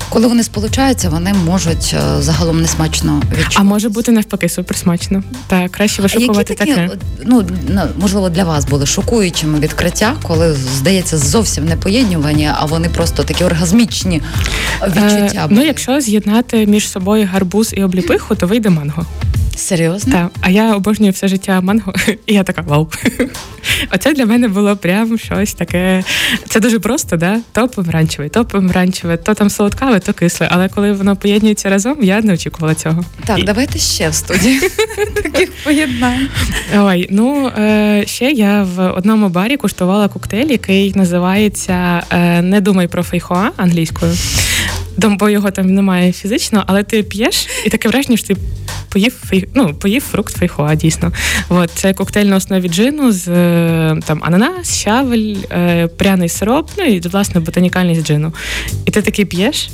коли 0.10 0.28
вони 0.28 0.44
сполучаються, 0.44 1.10
вони 1.10 1.34
можуть 1.34 1.96
е, 1.98 2.22
загалом 2.22 2.62
несмачно 2.62 3.22
відчувати. 3.32 3.56
А 3.56 3.64
може 3.64 3.90
бути 3.90 4.12
навпаки 4.12 4.50
суперсмачно. 4.50 5.24
Так, 5.48 5.72
краще 5.72 6.02
вишукувати 6.02 6.54
такі, 6.54 6.74
таке. 6.74 6.90
Ну 7.26 7.46
можливо, 7.98 8.30
для 8.30 8.44
вас 8.44 8.66
були 8.66 8.86
шокуючими 8.86 9.60
відкриття, 9.60 10.16
коли 10.24 10.54
здається 10.54 11.18
зовсім 11.18 11.66
не 11.66 11.76
поєднювані, 11.76 12.52
а 12.56 12.66
вони 12.66 12.90
просто 12.90 13.24
такі 13.24 13.44
оргазмічні 13.44 14.22
відчуття. 14.88 15.46
Е, 15.46 15.48
ну, 15.50 15.66
якщо 15.66 16.02
з'єднати 16.02 16.66
між 16.66 16.90
собою 16.90 17.30
гарбуз 17.32 17.74
і 17.78 17.84
обліпиху, 17.84 18.36
то 18.36 18.48
вийде 18.48 18.70
манго. 18.70 19.06
Серйозно? 19.60 20.12
Так. 20.12 20.32
А 20.42 20.50
я 20.50 20.76
обожнюю 20.76 21.12
все 21.12 21.28
життя 21.28 21.62
манго, 21.62 21.94
і 22.26 22.34
я 22.34 22.44
така 22.44 22.62
вау. 22.62 22.90
Оце 23.94 24.14
для 24.14 24.26
мене 24.26 24.48
було 24.48 24.78
прям 24.78 25.18
щось 25.18 25.54
таке. 25.54 26.04
Це 26.50 26.60
дуже 26.60 26.80
просто, 26.80 27.18
да? 27.18 27.40
То 27.52 27.68
помаранчеве, 27.68 28.30
то 28.30 28.46
помаранчеве, 28.46 29.18
то 29.18 29.34
там 29.34 29.50
солодкаве, 29.50 30.00
то 30.00 30.14
кисле. 30.14 30.48
Але 30.52 30.70
коли 30.70 30.92
воно 30.92 31.16
поєднується 31.16 31.70
разом, 31.70 31.98
я 32.02 32.22
не 32.22 32.34
очікувала 32.34 32.76
цього. 32.76 33.06
Так, 33.26 33.40
і... 33.40 33.44
давайте 33.44 33.80
ще 33.80 34.10
в 34.10 34.14
студії 34.16 34.60
таких 35.24 35.52
поєднань. 35.64 36.28
Ой, 36.78 37.08
ну 37.12 37.48
е, 37.48 38.04
ще 38.08 38.32
я 38.32 38.64
в 38.64 38.92
одному 38.92 39.30
барі 39.30 39.58
куштувала 39.58 40.08
коктейль, 40.08 40.48
який 40.48 40.94
називається 40.96 42.04
е, 42.12 42.42
Не 42.42 42.62
думай 42.62 42.88
про 42.88 43.04
фейхоа 43.04 43.50
англійською. 43.58 44.14
Бо 44.98 45.30
його 45.30 45.52
там 45.52 45.74
немає 45.74 46.12
фізично, 46.12 46.64
але 46.68 46.84
ти 46.84 47.04
п'єш, 47.04 47.48
і 47.66 47.70
таке 47.70 47.90
враження, 47.90 48.18
що 48.18 48.28
ти 48.28 48.36
поїв 48.90 49.24
ну, 49.54 49.74
поїв 49.74 50.02
фрукт 50.02 50.38
фейхоа, 50.38 50.76
дійсно. 50.76 51.12
От, 51.50 51.72
Це 51.74 51.94
коктейль 51.94 52.26
на 52.26 52.36
основі 52.36 52.70
джину 52.70 53.12
з 53.12 53.28
е, 53.28 54.00
там 54.06 54.22
ананас, 54.24 54.80
щавель, 54.80 55.36
е, 55.52 55.88
пряний 55.88 56.30
сироп, 56.30 56.70
ну 56.78 56.84
і 56.84 57.00
власне 57.00 57.42
ботанікальність 57.42 58.08
джину. 58.08 58.34
І 58.86 58.92
ти 58.92 59.02
такий 59.02 59.26
п'єш. 59.26 59.70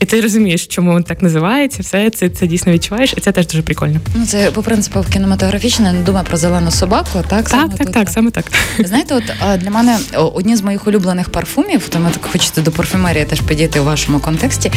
І 0.00 0.04
ти 0.04 0.20
розумієш, 0.20 0.66
чому 0.66 0.96
він 0.96 1.02
так 1.02 1.22
називається, 1.22 1.82
все 1.82 2.10
це 2.10 2.28
це 2.28 2.46
дійсно 2.46 2.72
відчуваєш, 2.72 3.14
і 3.16 3.20
це 3.20 3.32
теж 3.32 3.46
дуже 3.46 3.62
прикольно. 3.62 4.00
Ну 4.14 4.26
це 4.26 4.50
по 4.50 4.62
принципу 4.62 5.04
кінематографічно, 5.12 5.92
не 5.92 6.00
думаю 6.00 6.26
про 6.28 6.36
зелену 6.36 6.70
собаку. 6.70 7.08
Так, 7.12 7.24
так, 7.28 7.48
саме 7.48 7.68
так, 7.68 7.78
так, 7.78 7.90
так, 7.90 8.08
саме 8.08 8.30
так. 8.30 8.44
Знаєте, 8.78 9.14
от 9.14 9.24
для 9.60 9.70
мене 9.70 9.98
одні 10.16 10.56
з 10.56 10.62
моїх 10.62 10.86
улюблених 10.86 11.28
парфумів, 11.30 11.88
тому 11.88 12.10
так 12.10 12.30
хочете 12.32 12.62
до 12.62 12.70
парфумерії 12.70 13.24
теж 13.24 13.40
підійти 13.40 13.80
у 13.80 13.84
вашому 13.84 14.20
контексті. 14.20 14.72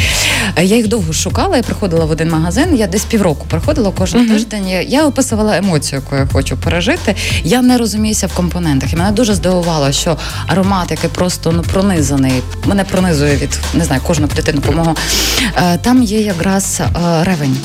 Я 0.56 0.76
їх 0.76 0.88
довго 0.88 1.12
шукала, 1.12 1.56
я 1.56 1.62
приходила 1.62 2.04
в 2.04 2.10
один 2.10 2.30
магазин. 2.30 2.76
Я 2.76 2.86
десь 2.86 3.04
півроку 3.04 3.46
приходила 3.50 3.92
кожен 3.98 4.20
uh-huh. 4.20 4.32
тиждень. 4.32 4.68
Я 4.68 5.06
описувала 5.06 5.56
емоцію, 5.56 6.02
яку 6.04 6.16
я 6.16 6.28
хочу 6.32 6.56
пережити. 6.56 7.14
Я 7.44 7.62
не 7.62 7.78
розуміюся 7.78 8.26
в 8.26 8.34
компонентах, 8.34 8.92
і 8.92 8.96
мене 8.96 9.10
дуже 9.10 9.34
здивувало, 9.34 9.92
що 9.92 10.18
аромат, 10.46 10.90
який 10.90 11.10
просто 11.10 11.52
ну 11.52 11.62
пронизаний, 11.62 12.32
мене 12.66 12.84
пронизує 12.84 13.36
від 13.36 13.58
не 13.74 13.84
знаю 13.84 14.02
кожну 14.04 14.28
клітинку 14.28 14.72
мого 14.72 14.94
Е, 14.94 15.13
там 15.82 16.02
є 16.02 16.20
якраз 16.20 16.80
е, 16.80 17.24
ревень. 17.24 17.56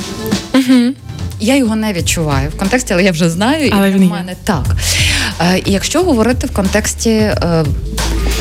Угу. 0.53 0.93
Я 1.39 1.55
його 1.55 1.75
не 1.75 1.93
відчуваю 1.93 2.49
в 2.49 2.57
контексті, 2.57 2.93
але 2.93 3.03
я 3.03 3.11
вже 3.11 3.29
знаю, 3.29 3.73
але 3.75 3.89
і 3.89 3.93
він 3.93 4.07
в 4.07 4.11
мене 4.11 4.35
так. 4.43 4.65
Е, 5.41 5.59
і 5.65 5.71
якщо 5.71 6.03
говорити 6.03 6.47
в 6.47 6.51
контексті 6.51 7.31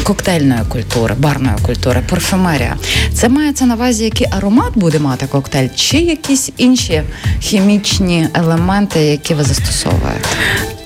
коктейльної 0.08 0.60
культури, 0.68 1.14
барної 1.18 1.56
культури, 1.62 2.02
парфюмерія, 2.10 2.76
це 3.12 3.28
мається 3.28 3.66
на 3.66 3.74
увазі, 3.74 4.04
який 4.04 4.26
аромат 4.30 4.72
буде 4.74 4.98
мати 4.98 5.26
коктейль, 5.26 5.68
чи 5.74 5.98
якісь 5.98 6.50
інші 6.56 7.02
хімічні 7.40 8.28
елементи, 8.34 9.00
які 9.00 9.34
ви 9.34 9.42
застосовуєте? 9.42 10.28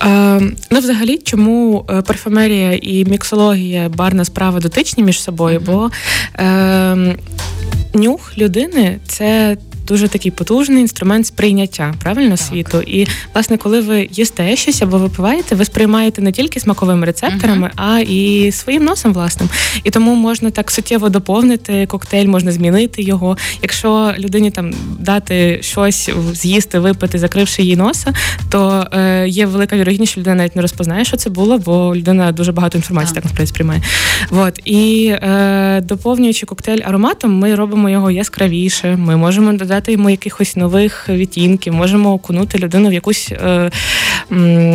Е, 0.03 0.41
ну, 0.71 0.79
взагалі, 0.79 1.17
чому 1.17 1.85
парфюмерія 2.07 2.79
і 2.81 3.05
міксологія, 3.05 3.89
барна 3.89 4.25
справа 4.25 4.59
дотичні 4.59 5.03
між 5.03 5.21
собою? 5.21 5.61
Бо 5.65 5.91
е, 6.39 7.15
нюх 7.93 8.37
людини 8.37 8.99
це 9.07 9.57
дуже 9.87 10.07
такий 10.07 10.31
потужний 10.31 10.81
інструмент 10.81 11.27
сприйняття 11.27 11.93
правильно 12.03 12.37
світу. 12.37 12.81
І 12.81 13.07
власне, 13.33 13.57
коли 13.57 13.81
ви 13.81 14.09
їсте 14.11 14.55
щось 14.55 14.81
або 14.81 14.97
випиваєте, 14.97 15.55
ви 15.55 15.65
сприймаєте 15.65 16.21
не 16.21 16.31
тільки 16.31 16.59
смаковими 16.59 17.05
рецепторами, 17.05 17.67
uh-huh. 17.67 17.95
а 17.95 17.99
і 17.99 18.51
своїм 18.51 18.83
носом 18.83 19.13
власним. 19.13 19.49
І 19.83 19.89
тому 19.89 20.15
можна 20.15 20.49
так 20.51 20.71
суттєво 20.71 21.09
доповнити 21.09 21.85
коктейль, 21.85 22.27
можна 22.27 22.51
змінити 22.51 23.01
його. 23.01 23.37
Якщо 23.61 24.13
людині 24.19 24.51
там 24.51 24.73
дати 24.99 25.59
щось 25.61 26.09
з'їсти, 26.33 26.79
випити, 26.79 27.19
закривши 27.19 27.61
її 27.61 27.75
носа, 27.75 28.13
то 28.49 28.87
е, 28.91 29.27
є 29.27 29.45
велика 29.45 29.75
вірогідність, 29.75 30.11
що 30.11 30.21
людина 30.21 30.35
навіть 30.35 30.55
не 30.55 30.61
розпознає, 30.61 31.05
що 31.05 31.17
це 31.17 31.29
було, 31.29 31.57
бо 31.57 31.95
людина 31.95 32.31
дуже 32.31 32.51
багато 32.51 32.77
інформації 32.77 33.11
uh-huh. 33.11 33.15
так 33.15 33.23
насправді 33.23 33.49
сприймає. 33.49 33.81
От 34.31 34.59
і 34.65 35.07
е, 35.07 35.81
доповнюючи 35.81 36.45
коктейль 36.45 36.81
ароматом, 36.85 37.39
ми 37.39 37.55
робимо 37.55 37.89
його 37.89 38.11
яскравіше. 38.11 38.95
Ми 38.95 39.17
можемо 39.17 39.53
додати 39.53 39.72
додати 39.73 39.91
йому 39.91 40.09
якихось 40.09 40.55
нових 40.55 41.09
відтінків, 41.09 41.73
можемо 41.73 42.13
окунути 42.13 42.57
людину 42.57 42.89
в 42.89 42.93
якусь 42.93 43.31
е, 43.31 43.71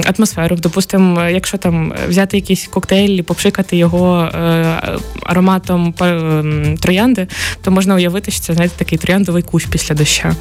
атмосферу. 0.04 0.56
Допустимо, 0.56 1.22
якщо 1.22 1.58
там 1.58 1.94
взяти 2.08 2.36
якийсь 2.36 2.66
коктейль 2.66 3.18
і 3.18 3.22
попшикати 3.22 3.76
його 3.76 4.22
е, 4.22 4.80
ароматом 5.22 5.94
е, 6.00 6.76
троянди, 6.80 7.26
то 7.62 7.70
можна 7.70 7.94
уявити, 7.94 8.30
що 8.30 8.40
це 8.40 8.54
знаєте, 8.54 8.74
такий 8.78 8.98
трояндовий 8.98 9.42
кущ 9.42 9.66
після 9.66 9.94
доща. 9.94 10.36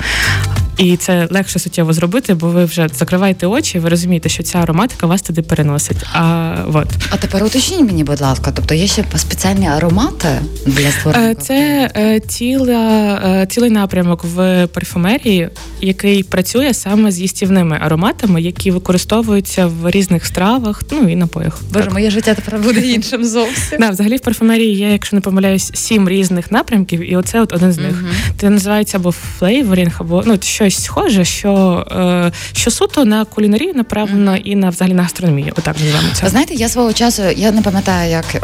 І 0.77 0.97
це 0.97 1.27
легше 1.31 1.59
суттєво 1.59 1.93
зробити, 1.93 2.33
бо 2.33 2.47
ви 2.49 2.65
вже 2.65 2.87
закриваєте 2.93 3.47
очі, 3.47 3.79
ви 3.79 3.89
розумієте, 3.89 4.29
що 4.29 4.43
ця 4.43 4.59
ароматика 4.59 5.07
вас 5.07 5.21
туди 5.21 5.41
переносить. 5.41 5.97
А 6.13 6.55
от. 6.73 6.87
а 7.09 7.17
тепер 7.17 7.43
уточніть 7.43 7.81
мені, 7.81 8.03
будь 8.03 8.21
ласка, 8.21 8.51
тобто 8.55 8.73
є 8.73 8.87
ще 8.87 9.03
спеціальні 9.15 9.67
аромати 9.67 10.27
для 10.65 10.91
створення? 10.91 11.35
Це 11.35 11.91
е, 11.97 12.19
ціла, 12.19 13.13
е, 13.25 13.45
цілий 13.45 13.69
напрямок 13.69 14.23
в 14.23 14.67
парфумерії, 14.67 15.49
який 15.81 16.23
працює 16.23 16.73
саме 16.73 17.11
з 17.11 17.19
їстівними 17.19 17.79
ароматами, 17.81 18.41
які 18.41 18.71
використовуються 18.71 19.67
в 19.67 19.91
різних 19.91 20.25
стравах, 20.25 20.81
ну 20.91 21.09
і 21.09 21.15
напоях. 21.15 21.61
Боже, 21.73 21.85
так. 21.85 21.93
моє 21.93 22.09
життя 22.09 22.33
тепер 22.33 22.59
буде 22.59 22.81
іншим 22.81 23.25
зовсім. 23.25 23.77
Да, 23.79 23.89
взагалі 23.89 24.17
в 24.17 24.19
парфумерії 24.19 24.75
є, 24.75 24.91
якщо 24.91 25.15
не 25.15 25.21
помиляюсь, 25.21 25.71
сім 25.73 26.09
різних 26.09 26.51
напрямків, 26.51 27.11
і 27.11 27.15
оце 27.15 27.41
от 27.41 27.53
один 27.53 27.71
з 27.73 27.77
них. 27.77 28.03
Це 28.37 28.49
називається 28.49 28.97
або 28.97 29.11
flavoring, 29.11 29.95
або 29.99 30.23
ну 30.25 30.37
що 30.41 30.66
щось 30.69 30.83
схоже, 30.83 31.25
що 31.25 31.85
е, 31.91 32.31
що 32.51 32.71
суто 32.71 33.05
на 33.05 33.25
кулінарію 33.25 33.73
направлено 33.73 34.31
mm-hmm. 34.31 34.41
і 34.43 34.55
на 34.55 34.69
взагалі 34.69 34.93
на 34.93 35.03
гастрономію. 35.03 35.53
Отак 35.57 35.79
називаємо 35.79 36.09
це. 36.13 36.29
Знаєте, 36.29 36.53
я 36.53 36.69
свого 36.69 36.93
часу 36.93 37.23
я 37.35 37.51
не 37.51 37.61
пам'ятаю, 37.61 38.11
як 38.11 38.25
е, 38.35 38.41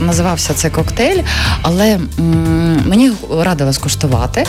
називався 0.00 0.54
цей 0.54 0.70
коктейль, 0.70 1.22
але 1.62 1.98
м, 2.18 2.82
мені 2.86 3.12
радили 3.38 3.72
скуштувати. 3.72 4.44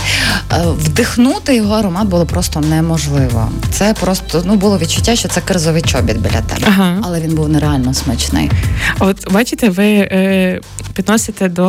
Е, 0.51 0.61
вдихнути 0.77 1.55
його 1.55 1.75
аромат 1.75 2.07
було 2.07 2.25
просто 2.25 2.59
неможливо. 2.59 3.51
Це 3.71 3.93
просто 3.93 4.43
ну 4.45 4.55
було 4.55 4.77
відчуття, 4.77 5.15
що 5.15 5.27
це 5.27 5.41
кирзовий 5.41 5.81
чобіт 5.81 6.17
біля 6.17 6.41
тебе, 6.41 6.67
ага. 6.67 6.97
але 7.03 7.21
він 7.21 7.35
був 7.35 7.49
нереально 7.49 7.93
смачний. 7.93 8.51
От 8.99 9.31
бачите, 9.31 9.69
ви 9.69 9.85
е, 9.85 10.61
підносите 10.93 11.49
до 11.49 11.65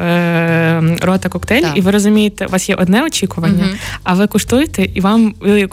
е, 0.00 0.96
рота 1.02 1.28
коктейль, 1.28 1.62
так. 1.62 1.76
і 1.76 1.80
ви 1.80 1.90
розумієте, 1.90 2.46
у 2.46 2.48
вас 2.48 2.68
є 2.68 2.74
одне 2.74 3.04
очікування, 3.04 3.64
угу. 3.64 3.76
а 4.04 4.14
ви 4.14 4.26
куштуєте 4.26 4.81
і 4.84 5.00
вам 5.00 5.34
ви 5.40 5.68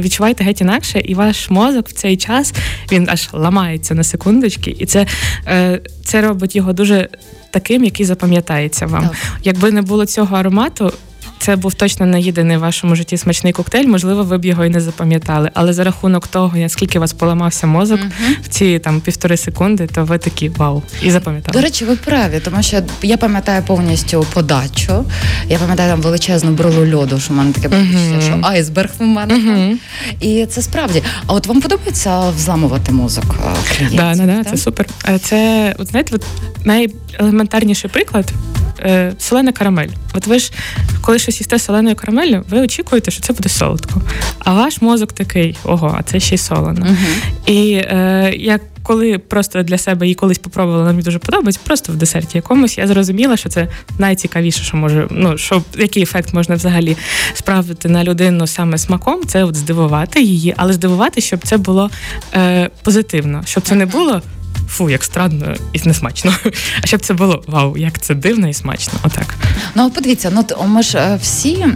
відчуваєте 0.00 0.44
геть 0.44 0.60
інакше, 0.60 1.00
і 1.04 1.14
ваш 1.14 1.50
мозок 1.50 1.88
в 1.88 1.92
цей 1.92 2.16
час 2.16 2.54
він 2.92 3.08
аж 3.10 3.28
ламається 3.32 3.94
на 3.94 4.02
секундочки, 4.02 4.76
і 4.78 4.86
це, 4.86 5.06
е, 5.46 5.80
це 6.04 6.20
робить 6.20 6.56
його 6.56 6.72
дуже 6.72 7.08
таким, 7.50 7.84
який 7.84 8.06
запам'ятається 8.06 8.86
вам. 8.86 9.02
Так. 9.02 9.16
Якби 9.42 9.70
не 9.70 9.82
було 9.82 10.06
цього 10.06 10.36
аромату, 10.36 10.92
це 11.38 11.56
був 11.56 11.74
точно 11.74 12.06
не 12.06 12.20
єдиний 12.20 12.56
в 12.56 12.60
вашому 12.60 12.96
житті 12.96 13.16
смачний 13.16 13.52
коктейль. 13.52 13.86
Можливо, 13.86 14.22
ви 14.24 14.38
б 14.38 14.44
його 14.44 14.64
і 14.64 14.70
не 14.70 14.80
запам'ятали. 14.80 15.50
Але 15.54 15.72
за 15.72 15.84
рахунок 15.84 16.28
того, 16.28 16.56
наскільки 16.56 16.98
вас 16.98 17.12
поламався 17.12 17.66
мозок 17.66 18.00
uh 18.00 18.06
в 18.44 18.48
ці 18.48 18.78
там 18.78 19.00
півтори 19.00 19.36
секунди, 19.36 19.86
то 19.86 20.04
ви 20.04 20.18
такі 20.18 20.48
вау 20.48 20.82
і 21.02 21.10
запам'ятали. 21.10 21.52
До 21.52 21.60
речі, 21.60 21.84
ви 21.84 21.96
праві, 21.96 22.40
тому 22.44 22.62
що 22.62 22.82
я 23.02 23.16
пам'ятаю 23.16 23.62
повністю 23.66 24.26
подачу. 24.32 25.04
Я 25.48 25.58
пам'ятаю 25.58 25.90
там 25.90 26.00
величезну 26.00 26.50
бролу 26.50 26.96
льоду, 26.96 27.20
що 27.20 27.34
в 27.34 27.36
мене 27.36 27.52
таке 27.52 27.68
uh 27.68 28.22
що 28.26 28.38
айсберг 28.42 28.90
в 28.98 29.02
мене. 29.02 29.34
uh 29.34 29.76
І 30.20 30.46
це 30.46 30.62
справді. 30.62 31.02
А 31.26 31.32
от 31.32 31.46
вам 31.46 31.60
подобається 31.60 32.30
взламувати 32.30 32.92
мозок 32.92 33.24
е, 33.24 33.76
клієнтів? 33.76 33.98
Да, 33.98 34.14
да, 34.14 34.26
да, 34.26 34.50
це 34.50 34.56
супер. 34.56 34.86
Е, 35.08 35.18
це 35.18 35.74
от 35.78 35.88
знаєте, 35.88 36.14
от 36.14 36.24
найелементарніший 36.64 37.90
приклад 37.90 38.32
е, 38.80 39.12
солена 39.18 39.52
карамель. 39.52 39.88
От 40.14 40.26
ви 40.26 40.38
ж, 40.38 40.52
коли 41.00 41.18
щось 41.18 41.40
їсте 41.40 41.58
соленою 41.58 41.96
карамеллю, 41.96 42.44
ви 42.50 42.60
очікуєте, 42.60 43.10
що 43.10 43.22
це 43.22 43.32
буде 43.32 43.48
солодко. 43.48 44.02
А 44.38 44.54
ваш 44.54 44.80
мозок 44.80 45.12
такий, 45.12 45.56
ого, 45.64 45.96
а 45.98 46.02
це 46.02 46.20
ще 46.20 46.34
й 46.34 46.38
солено. 46.38 46.86
Uh-huh. 46.86 47.52
І 47.52 47.72
е, 47.72 48.34
як 48.38 48.60
коли 48.86 49.18
просто 49.18 49.62
для 49.62 49.78
себе 49.78 50.06
її 50.06 50.14
колись 50.14 50.38
попробувала, 50.38 50.84
мені 50.84 51.02
дуже 51.02 51.18
подобається, 51.18 51.60
просто 51.64 51.92
в 51.92 51.96
десерті 51.96 52.38
якомусь, 52.38 52.78
я 52.78 52.86
зрозуміла, 52.86 53.36
що 53.36 53.48
це 53.48 53.68
найцікавіше, 53.98 54.64
що 54.64 54.76
може, 54.76 55.06
ну 55.10 55.38
що 55.38 55.62
який 55.78 56.02
ефект 56.02 56.34
можна 56.34 56.54
взагалі 56.54 56.96
справити 57.34 57.88
на 57.88 58.04
людину 58.04 58.46
саме 58.46 58.78
смаком, 58.78 59.24
це 59.26 59.44
от 59.44 59.56
здивувати 59.56 60.22
її, 60.22 60.54
але 60.56 60.72
здивувати, 60.72 61.20
щоб 61.20 61.40
це 61.44 61.56
було 61.56 61.90
е, 62.34 62.70
позитивно, 62.82 63.42
щоб 63.46 63.62
це 63.62 63.74
не 63.74 63.86
було 63.86 64.22
фу, 64.68 64.90
як 64.90 65.04
странно 65.04 65.54
і 65.72 65.80
несмачно. 65.84 66.32
А 66.82 66.86
щоб 66.86 67.00
це 67.00 67.14
було 67.14 67.42
вау, 67.46 67.76
як 67.76 68.00
це 68.00 68.14
дивно 68.14 68.48
і 68.48 68.54
смачно. 68.54 68.92
Отак. 69.02 69.34
Ну 69.74 69.90
подивіться, 69.90 70.30
ну 70.34 70.66
ми 70.66 70.82
ж 70.82 70.98
е, 70.98 71.18
всі, 71.22 71.66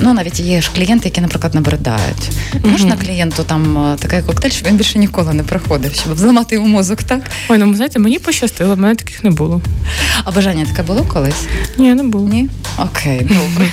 ну 0.00 0.14
навіть 0.14 0.40
є 0.40 0.60
ж 0.60 0.70
клієнти, 0.74 1.08
які, 1.08 1.20
наприклад, 1.20 1.54
набридають. 1.54 2.30
Можна 2.64 2.96
клієнту 2.96 3.44
там 3.44 3.86
е, 3.92 3.96
такий 3.96 4.22
коктейль, 4.22 4.50
щоб 4.50 4.68
він 4.68 4.76
більше 4.76 4.98
ніколи 4.98 5.34
не 5.34 5.42
приходив, 5.42 5.94
щоб 5.94 6.18
зламати 6.18 6.54
йому 6.54 6.66
мозок, 6.66 7.02
так? 7.02 7.22
Ой, 7.48 7.58
ну 7.58 7.74
знаєте, 7.74 7.98
мені 7.98 8.18
пощастило, 8.18 8.74
в 8.74 8.78
мене 8.78 8.94
таких 8.94 9.24
не 9.24 9.30
було. 9.30 9.60
А 10.24 10.30
бажання 10.30 10.66
таке 10.66 10.82
було 10.82 11.04
колись? 11.04 11.46
Ні, 11.78 11.94
не 11.94 12.02
було. 12.02 12.28
Ні? 12.28 12.48
Окей, 12.78 13.20
добре. 13.20 13.68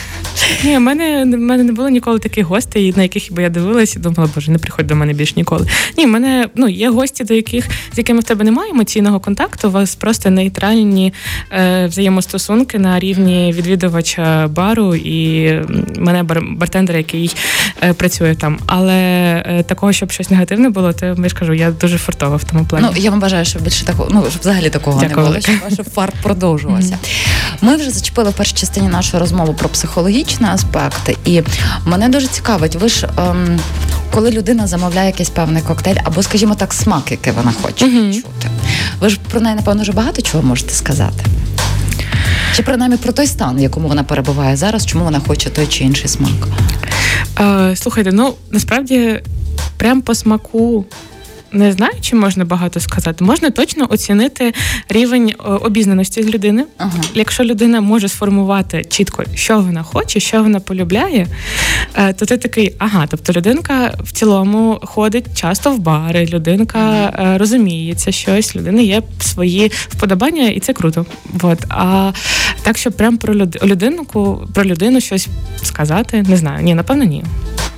Ні, 0.64 0.78
в 0.78 0.80
мене 0.80 1.24
в 1.24 1.40
мене 1.40 1.64
не 1.64 1.72
було 1.72 1.90
ніколи 1.90 2.20
таких 2.20 2.46
гостей, 2.46 2.94
на 2.98 3.04
яких 3.04 3.34
би 3.34 3.44
я 3.44 3.50
дивилася 3.50 4.00
і 4.00 4.02
думала, 4.02 4.30
боже, 4.36 4.52
не 4.52 4.58
приходь 4.58 4.88
до 4.88 4.96
мене 4.96 5.14
більш 5.14 5.36
ніколи. 5.36 5.68
Ні, 5.98 6.06
в 6.06 6.10
мене 6.10 6.50
ну 6.56 6.68
є 6.68 6.90
гості, 6.90 7.24
до 7.24 7.34
яких 7.34 7.66
з 7.94 7.98
якими 7.98 8.20
в 8.20 8.24
тебе 8.24 8.44
немає 8.44 8.72
емоційного 8.72 9.20
контакту. 9.20 9.68
У 9.68 9.72
вас 9.72 9.96
просто 9.96 10.30
нейтральні 10.30 11.14
е, 11.52 11.86
взаємостосунки 11.88 12.80
на 12.80 13.00
рівні 13.00 13.54
відвідувача 13.58 14.48
бару 14.48 14.96
і 14.96 15.52
мене 15.98 16.24
бар, 16.24 16.42
бартендера, 16.52 16.98
який 16.98 17.36
е, 17.84 17.94
працює 17.94 18.36
там. 18.36 18.60
Але 18.66 18.94
е, 19.46 19.64
такого, 19.64 19.94
щоб 19.94 20.12
щось 20.12 20.30
негативне 20.30 20.70
було, 20.70 20.94
то 20.94 21.06
я 21.06 21.30
ж 21.30 21.36
кажу, 21.36 21.54
я 21.54 21.72
дуже 21.72 21.98
фартова 21.98 22.36
в 22.36 22.44
тому 22.44 22.66
плані. 22.66 22.88
Ну 22.92 23.02
я 23.02 23.10
вам 23.10 23.20
бажаю, 23.20 23.46
щоб 23.46 23.62
більше 23.62 23.86
такого, 23.86 24.10
ну 24.14 24.26
щоб 24.30 24.42
взагалі 24.42 24.70
такого 24.70 25.02
Дякую. 25.02 25.18
не 25.18 25.30
було, 25.30 25.42
щоб 25.42 25.56
ваш 25.64 25.88
фарт 25.94 26.16
продовжувався. 26.24 26.94
Mm-hmm. 26.94 27.40
Ми 27.62 27.76
вже 27.76 27.92
зачепили 27.92 28.30
в 28.30 28.34
першій 28.34 28.56
частині 28.56 28.88
нашої 28.88 29.22
розмови 29.22 29.54
про 29.54 29.70
психологічний 30.30 30.52
аспект, 30.52 31.18
і 31.26 31.44
мене 31.86 32.10
дуже 32.10 32.28
цікавить. 32.28 32.76
Ви 32.76 32.90
ж 32.90 33.08
ем, 33.18 33.60
коли 34.12 34.32
людина 34.32 34.68
замовляє 34.68 35.08
якийсь 35.08 35.30
певний 35.30 35.62
коктейль, 35.62 35.96
або, 36.04 36.24
скажімо 36.24 36.56
так, 36.56 36.74
смак, 36.74 37.12
який 37.12 37.34
вона 37.34 37.54
хоче 37.62 37.86
mm-hmm. 37.86 38.14
чути. 38.14 38.50
Ви 39.00 39.10
ж 39.10 39.20
про 39.32 39.42
неї, 39.42 39.56
напевно, 39.56 39.82
вже 39.82 39.92
багато 39.92 40.22
чого 40.22 40.44
можете 40.44 40.74
сказати. 40.74 41.26
Чи 42.56 42.64
принаймні 42.64 42.98
про 42.98 43.14
той 43.14 43.28
стан, 43.28 43.58
в 43.58 43.60
якому 43.60 43.88
вона 43.88 44.04
перебуває 44.04 44.56
зараз, 44.56 44.86
чому 44.86 45.04
вона 45.04 45.20
хоче 45.28 45.50
той 45.50 45.68
чи 45.68 45.84
інший 45.84 46.08
смак? 46.08 46.48
Е, 47.40 47.76
Слухайте, 47.76 48.12
ну 48.12 48.34
насправді 48.52 49.22
прям 49.78 50.02
по 50.02 50.16
смаку 50.16 50.86
не 51.52 51.72
знаю, 51.72 51.94
чи 52.02 52.16
можна 52.16 52.46
багато 52.46 52.80
сказати. 52.80 53.24
Можна 53.24 53.50
точно 53.50 53.88
оцінити 53.90 54.54
рівень 54.90 55.30
е, 55.30 55.44
обізнаності 55.44 56.24
з 56.24 56.30
людини. 56.30 56.66
Ага. 56.78 57.02
Якщо 57.14 57.44
людина 57.44 57.82
може 57.82 58.08
сформувати 58.08 58.84
чітко, 58.90 59.24
що 59.36 59.60
вона 59.60 59.84
хоче, 59.84 60.20
що 60.20 60.44
вона 60.44 60.60
полюбляє, 60.60 61.28
е, 61.96 62.14
то 62.14 62.26
ти 62.26 62.38
такий, 62.38 62.76
ага, 62.78 63.08
тобто 63.10 63.34
людинка 63.34 63.98
в 64.04 64.12
цілому 64.12 64.80
ходить 64.84 65.26
часто 65.36 65.72
в 65.72 65.80
бари, 65.80 66.26
людинка 66.26 66.80
ага. 66.80 67.34
Е, 67.34 67.38
розуміється 67.38 68.12
щось, 68.12 68.56
людини 68.56 68.84
є 68.84 69.02
свої 69.20 69.72
вподобання, 69.90 70.48
і 70.48 70.60
це 70.60 70.74
круто. 70.74 71.06
От. 71.42 71.60
А 71.70 72.12
так, 72.62 72.78
щоб 72.78 72.94
прям 72.94 73.18
про 73.18 73.34
людинку, 73.64 74.48
про 74.54 74.66
людину 74.66 75.02
щось 75.02 75.28
сказати, 75.64 76.26
не 76.28 76.38
знаю. 76.38 76.64
Ні, 76.64 76.76
напевно, 76.76 77.04
ні. 77.04 77.24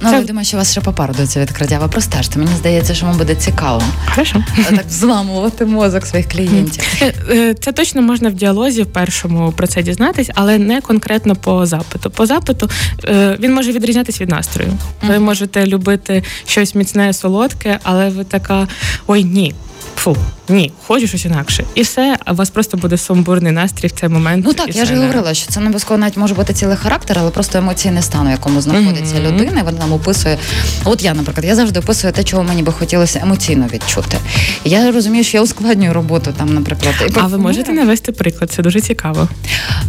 Ну, 0.01 0.09
це... 0.09 0.15
я 0.15 0.23
думаю, 0.23 0.45
що 0.45 0.57
у 0.57 0.59
вас 0.59 0.71
ще 0.71 0.81
попереду 0.81 1.27
цього 1.27 1.45
відкриття. 1.45 1.79
Ви 1.79 1.87
простежте. 1.87 2.39
Мені 2.39 2.51
здається, 2.57 2.95
що 2.95 3.05
вам 3.05 3.17
буде 3.17 3.35
цікаво. 3.35 3.83
Хорошо. 4.09 4.43
Так 4.69 4.85
взламувати 4.87 5.65
мозок 5.65 6.05
своїх 6.05 6.29
клієнтів. 6.29 6.83
Е, 7.01 7.13
е, 7.29 7.53
це 7.53 7.71
точно 7.71 8.01
можна 8.01 8.29
в 8.29 8.33
діалозі 8.33 8.83
в 8.83 8.93
першому 8.93 9.51
про 9.51 9.67
це 9.67 9.83
дізнатись, 9.83 10.29
але 10.35 10.57
не 10.57 10.81
конкретно 10.81 11.35
по 11.35 11.65
запиту. 11.65 12.09
По 12.09 12.25
запиту 12.25 12.69
е, 13.05 13.37
він 13.39 13.53
може 13.53 13.71
відрізнятися 13.71 14.23
від 14.23 14.29
настрою. 14.29 14.73
Ви 15.07 15.19
можете 15.19 15.67
любити 15.67 16.23
щось 16.45 16.75
міцне, 16.75 17.13
солодке, 17.13 17.79
але 17.83 18.09
ви 18.09 18.23
така 18.23 18.67
ой 19.07 19.23
ні 19.23 19.53
фу, 20.01 20.17
ні, 20.49 20.71
хочу 20.87 21.07
щось 21.07 21.25
інакше. 21.25 21.63
І 21.75 21.81
все, 21.81 22.17
а 22.25 22.31
у 22.31 22.35
вас 22.35 22.49
просто 22.49 22.77
буде 22.77 22.97
сумбурний 22.97 23.51
настрій 23.51 23.87
в 23.87 23.91
цей 23.91 24.09
момент. 24.09 24.45
Ну 24.47 24.53
так, 24.53 24.75
і 24.75 24.77
я 24.77 24.85
ж 24.85 24.93
і 24.93 24.97
говорила, 24.97 25.33
що 25.33 25.47
це 25.51 25.59
не 25.59 25.65
обов'язково 25.65 25.97
навіть 25.97 26.17
може 26.17 26.33
бути 26.33 26.53
цілий 26.53 26.77
характер, 26.77 27.17
але 27.19 27.29
просто 27.29 27.57
емоційний 27.57 28.03
стан, 28.03 28.27
у 28.27 28.29
якому 28.29 28.61
знаходиться 28.61 29.15
Мгм. 29.15 29.23
людина, 29.25 29.59
і 29.61 29.63
вона 29.63 29.79
нам 29.79 29.93
описує. 29.93 30.37
От 30.83 31.03
я, 31.03 31.13
наприклад, 31.13 31.45
я 31.45 31.55
завжди 31.55 31.79
описую 31.79 32.13
те, 32.13 32.23
чого 32.23 32.43
мені 32.43 32.63
би 32.63 32.71
хотілося 32.71 33.19
емоційно 33.23 33.67
відчути. 33.73 34.17
Я 34.65 34.91
розумію, 34.91 35.23
що 35.23 35.37
я 35.37 35.43
ускладнюю 35.43 35.93
роботу 35.93 36.33
там, 36.37 36.53
наприклад, 36.53 36.95
і 37.09 37.13
А 37.15 37.27
ви 37.27 37.37
можете 37.37 37.71
навести 37.71 38.11
приклад? 38.11 38.51
Це 38.51 38.63
дуже 38.63 38.81
цікаво. 38.81 39.27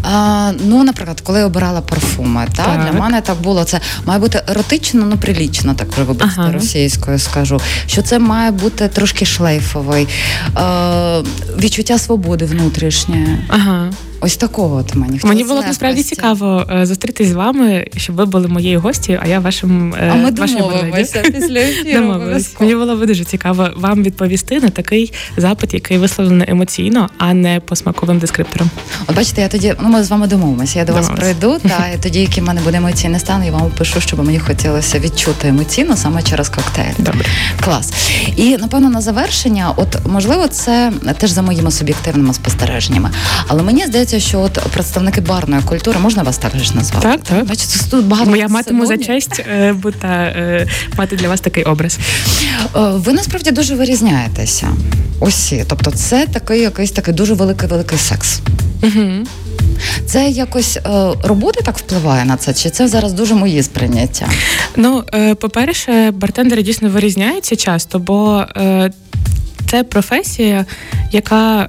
А, 0.03 0.53
ну, 0.64 0.85
наприклад, 0.85 1.20
коли 1.20 1.38
я 1.38 1.46
обирала 1.46 1.81
парфуми, 1.81 2.46
та, 2.57 2.62
Так. 2.64 2.83
для 2.85 3.01
мене 3.01 3.20
так 3.20 3.37
було. 3.40 3.64
Це 3.64 3.81
має 4.05 4.20
бути 4.20 4.42
еротично, 4.48 5.07
ну 5.07 5.16
прилічно, 5.16 5.75
так 5.75 5.88
вже 5.92 6.03
вибачте, 6.03 6.35
Ага. 6.40 6.53
російською 6.53 7.18
скажу. 7.18 7.61
Що 7.87 8.03
це 8.03 8.18
має 8.18 8.51
бути 8.51 8.88
трошки 8.88 9.25
шлейфовий, 9.27 10.01
е, 10.02 11.22
відчуття 11.58 11.98
свободи 11.98 12.44
внутрішнє. 12.44 13.38
Ага. 13.48 13.92
Ось 14.24 14.37
такого 14.37 14.76
от 14.76 14.94
мені 14.94 15.20
Мені 15.24 15.44
було 15.44 15.62
насправді 15.62 16.02
цікаво 16.02 16.66
е, 16.70 16.87
зустрітись 16.87 17.28
з 17.28 17.32
вами, 17.32 17.87
щоб 17.96 18.16
ви 18.16 18.26
були 18.26 18.48
моєю 18.48 18.80
гостю, 18.80 19.18
а 19.22 19.26
я 19.26 19.40
вашим 19.40 19.94
е, 19.94 20.11
А 20.12 20.14
ми 20.14 20.30
домовимося 20.30 21.22
після 21.22 21.61
ефіру. 21.61 22.20
Мені 22.61 22.74
було 22.74 22.96
б 22.96 23.06
дуже 23.06 23.24
цікаво 23.24 23.68
вам 23.76 24.02
відповісти 24.02 24.61
на 24.61 24.68
такий 24.68 25.12
запит, 25.37 25.74
який 25.74 25.98
висловлений 25.98 26.50
емоційно, 26.50 27.08
а 27.18 27.35
не 27.35 27.61
по 27.61 27.76
смаковим 27.76 28.18
дескрипторам. 28.18 28.70
От 29.06 29.16
бачите, 29.16 29.42
я 29.42 29.48
тоді 29.48 29.74
ну 29.82 29.88
ми 29.88 30.04
з 30.04 30.11
вами 30.11 30.26
домовимося. 30.26 30.78
Я 30.78 30.85
до 30.85 30.92
вас 30.92 31.11
прийду, 31.16 31.58
та 31.58 31.88
і 31.94 32.02
тоді, 32.02 32.20
який 32.20 32.42
в 32.42 32.46
мене 32.46 32.61
буде 32.61 32.76
емоційний 32.76 33.20
стан, 33.20 33.44
я 33.44 33.52
вам 33.52 33.70
пишу, 33.78 34.00
щоб 34.00 34.24
мені 34.24 34.38
хотілося 34.38 34.98
відчути 34.98 35.48
емоційно 35.48 35.96
саме 35.96 36.22
через 36.22 36.48
коктейль. 36.48 36.94
Добре. 36.98 37.24
Клас. 37.61 37.92
І 38.37 38.56
напевно 38.56 38.90
на 38.90 39.00
завершення, 39.00 39.72
от 39.76 39.96
можливо, 40.06 40.48
це 40.48 40.92
теж 41.18 41.30
за 41.30 41.42
моїми 41.42 41.70
суб'єктивними 41.70 42.35
спостереженнями. 42.35 43.11
Але 43.46 43.62
мені 43.62 43.87
здається, 43.87 44.12
що 44.20 44.40
от 44.40 44.53
представники 44.53 45.20
барної 45.20 45.62
культури 45.62 45.98
можна 45.98 46.22
вас 46.22 46.38
так 46.38 46.59
же 46.59 46.64
ж 46.64 46.77
назвати. 46.77 47.09
Так, 47.09 47.20
так. 47.20 47.46
Бачите, 47.46 47.79
тут 47.90 48.05
багато 48.05 48.37
Я 48.37 48.48
матиму 48.48 48.87
за 48.87 48.98
честь 48.98 49.42
е, 49.51 49.72
бути, 49.72 50.07
е, 50.07 50.66
мати 50.98 51.16
для 51.16 51.29
вас 51.29 51.40
такий 51.40 51.64
образ. 51.64 51.98
Е, 52.77 52.81
Ви 52.81 53.12
насправді 53.12 53.51
дуже 53.51 53.75
вирізняєтеся. 53.75 54.68
Усі. 55.20 55.64
Тобто, 55.68 55.90
це 55.90 56.27
такий 56.27 56.61
якийсь 56.61 56.90
такий 56.90 57.14
дуже 57.14 57.35
великий 57.35 57.68
великий 57.68 57.98
секс. 57.98 58.40
Угу. 58.83 59.27
Це 60.07 60.29
якось 60.29 60.77
е, 60.77 60.81
робота 61.25 61.61
так 61.61 61.79
впливає 61.79 62.25
на 62.25 62.37
це, 62.37 62.55
чи 62.55 62.70
це 62.70 62.88
зараз 62.88 63.12
дуже 63.12 63.35
мої 63.35 63.62
сприйняття? 63.62 64.29
Ну, 64.77 65.05
е, 65.14 65.35
по-перше, 65.35 66.11
бартендери 66.11 66.62
дійсно 66.62 66.88
вирізняються 66.88 67.57
часто, 67.57 67.98
бо 67.98 68.44
е, 68.57 68.90
це 69.70 69.85
професія, 69.85 70.66
яка. 71.12 71.68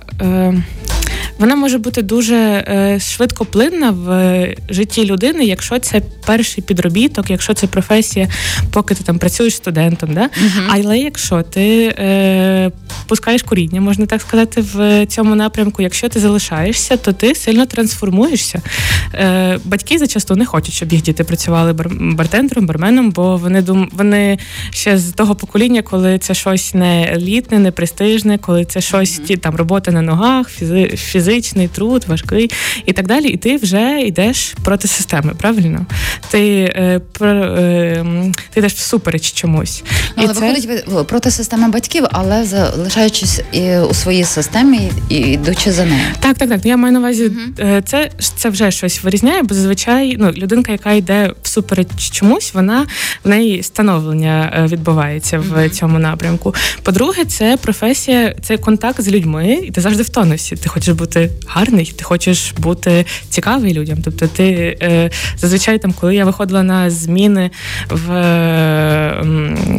Вона 1.44 1.56
може 1.56 1.78
бути 1.78 2.02
дуже 2.02 2.36
е, 2.36 3.00
швидкоплинна 3.00 3.92
в 3.92 4.10
е, 4.10 4.56
житті 4.70 5.06
людини, 5.06 5.46
якщо 5.46 5.80
це 5.80 6.02
перший 6.26 6.64
підробіток, 6.64 7.30
якщо 7.30 7.54
це 7.54 7.68
професія, 7.68 8.28
поки 8.72 8.96
ти 8.96 9.04
там 9.04 9.20
працюєш 9.20 9.56
студентом. 9.56 10.14
Да? 10.14 10.30
Але 10.70 10.98
якщо 10.98 11.42
ти 11.42 11.96
е, 12.00 12.72
пускаєш 13.08 13.44
коріння, 13.44 13.82
можна 13.82 14.06
так 14.06 14.22
сказати, 14.22 14.62
в 14.74 15.06
цьому 15.06 15.36
напрямку, 15.36 15.82
якщо 15.82 16.10
ти 16.10 16.20
залишаєшся, 16.20 16.98
то 16.98 17.14
ти 17.14 17.36
сильно 17.36 17.66
трансформуєшся. 17.66 18.62
Е, 19.14 19.60
батьки 19.66 19.98
зачасту 19.98 20.36
не 20.36 20.46
хочуть, 20.46 20.74
щоб 20.74 20.94
їх 20.94 21.02
діти 21.02 21.24
працювали 21.24 21.74
бар- 21.74 22.16
бартендером, 22.16 22.66
барменом, 22.66 23.12
бо 23.12 23.38
вони 23.38 23.62
дум... 23.62 23.90
вони 23.92 24.40
ще 24.70 24.98
з 24.98 25.12
того 25.12 25.36
покоління, 25.36 25.82
коли 25.82 26.18
це 26.18 26.34
щось 26.34 26.74
не 26.74 27.14
елітне, 27.14 27.60
не 27.60 27.72
престижне, 27.72 28.38
коли 28.38 28.66
це 28.66 28.82
щось 28.82 29.20
ті 29.20 29.38
там 29.38 29.56
робота 29.56 29.92
на 29.92 30.02
ногах, 30.02 30.50
фізи... 30.50 30.92
фізичний 31.34 31.68
труд, 31.68 32.06
важкий 32.08 32.52
і 32.86 32.94
так 32.94 33.08
далі. 33.08 33.28
І 33.28 33.38
ти 33.38 33.58
вже 33.58 34.02
йдеш 34.02 34.56
проти 34.64 34.88
системи, 34.88 35.34
правильно? 35.38 35.86
Ти, 36.32 36.74
е, 36.76 37.02
про, 37.12 37.30
е, 37.30 38.06
ти 38.54 38.60
йдеш 38.60 38.74
всупереч 38.74 39.32
чомусь. 39.32 39.84
Ну, 40.18 40.24
але 40.24 40.34
виходить 40.34 40.86
ви- 40.88 41.04
проти 41.04 41.32
системи 41.32 41.70
батьків, 41.70 42.06
але 42.12 42.46
залишаючись 42.46 43.42
і 43.52 43.78
у 43.78 43.94
своїй 43.94 44.24
системі 44.24 44.92
і 45.10 45.16
йдучи 45.16 45.72
за 45.72 45.86
нею. 45.86 46.02
Так, 46.20 46.38
так, 46.38 46.50
так. 46.50 46.66
Я 46.66 46.78
маю 46.78 46.94
на 46.94 47.00
увазі, 47.00 47.32
е, 47.60 47.82
це, 47.86 48.10
це 48.36 48.50
вже 48.50 48.72
щось 48.72 49.04
вирізняє, 49.04 49.44
бо 49.44 49.56
зазвичай 49.56 50.16
ну, 50.20 50.32
людинка, 50.32 50.72
яка 50.72 50.92
йде 50.92 51.34
всупереч 51.44 51.88
чомусь, 52.12 52.54
вона 52.54 52.88
в 53.24 53.30
неї 53.30 53.64
становлення 53.64 54.54
е, 54.56 54.68
відбувається 54.68 55.40
в 55.40 55.70
цьому 55.70 56.00
напрямку. 56.00 56.56
По-друге, 56.84 57.26
це 57.26 57.58
професія, 57.62 58.36
це 58.42 58.58
контакт 58.58 59.02
з 59.02 59.08
людьми, 59.08 59.60
і 59.64 59.72
ти 59.72 59.82
завжди 59.82 60.04
в 60.04 60.10
тонусі. 60.10 60.56
Ти 60.56 60.70
хочеш 60.70 60.94
бути 60.96 61.13
гарний, 61.48 61.94
ти 61.98 62.04
хочеш 62.04 62.54
бути 62.58 63.06
цікавий 63.30 63.74
людям. 63.74 63.98
Тобто, 64.04 64.28
ти 64.28 64.78
е, 64.82 65.10
зазвичай 65.38 65.80
там, 65.80 65.94
коли 65.94 66.16
я 66.16 66.26
виходила 66.26 66.64
на 66.64 66.90
зміни 66.90 67.52
в, 67.90 68.12
е, 68.12 69.26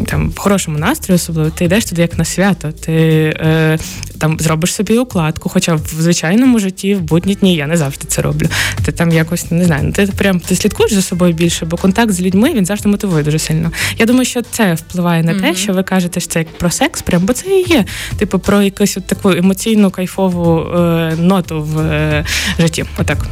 там, 0.07 0.31
в 0.31 0.39
хорошому 0.39 0.79
настрої, 0.79 1.17
особливо, 1.17 1.51
ти 1.51 1.65
йдеш 1.65 1.85
туди 1.85 2.03
як 2.03 2.19
на 2.19 2.25
свято. 2.25 2.73
Ти 2.73 2.93
е, 3.41 3.79
там 4.19 4.37
зробиш 4.41 4.75
собі 4.75 4.99
укладку, 4.99 5.49
хоча 5.49 5.75
в 5.75 5.87
звичайному 5.87 6.59
житті, 6.59 6.95
в 6.95 7.01
будні 7.01 7.35
дні 7.35 7.55
я 7.55 7.67
не 7.67 7.77
завжди 7.77 8.05
це 8.09 8.23
роблю. 8.23 8.47
Ти 8.85 8.93
там 8.93 9.11
якось 9.11 9.51
не 9.51 9.65
знаю, 9.65 9.83
ну, 9.85 9.93
ти 9.93 10.07
прям 10.07 10.41
ти 10.41 10.57
слідкуєш 10.57 10.93
за 10.93 11.03
собою 11.03 11.33
більше, 11.33 11.67
бо 11.67 11.77
контакт 11.77 12.13
з 12.13 12.21
людьми 12.21 12.55
він 12.55 12.67
завжди 12.67 12.89
мотивує 12.89 13.25
дуже 13.25 13.39
сильно. 13.39 13.73
Я 13.99 14.07
думаю, 14.07 14.25
що 14.25 14.43
це 14.43 14.75
впливає 14.75 15.23
на 15.23 15.41
те, 15.41 15.55
що 15.55 15.73
ви 15.73 15.83
кажете, 15.83 16.21
що 16.21 16.31
це 16.31 16.39
як 16.39 16.49
про 16.49 16.71
секс, 16.71 17.03
прям 17.03 17.23
бо 17.23 17.33
це 17.33 17.51
і 17.51 17.65
є. 17.69 17.85
Типу 18.19 18.39
про 18.39 18.63
якусь 18.63 18.97
от 18.97 19.07
таку 19.07 19.31
емоційну 19.31 19.91
кайфову 19.91 20.61
е, 20.61 21.17
ноту 21.25 21.63
в 21.63 21.79
е, 21.79 22.25
житті. 22.59 22.85
Отак. 22.99 23.27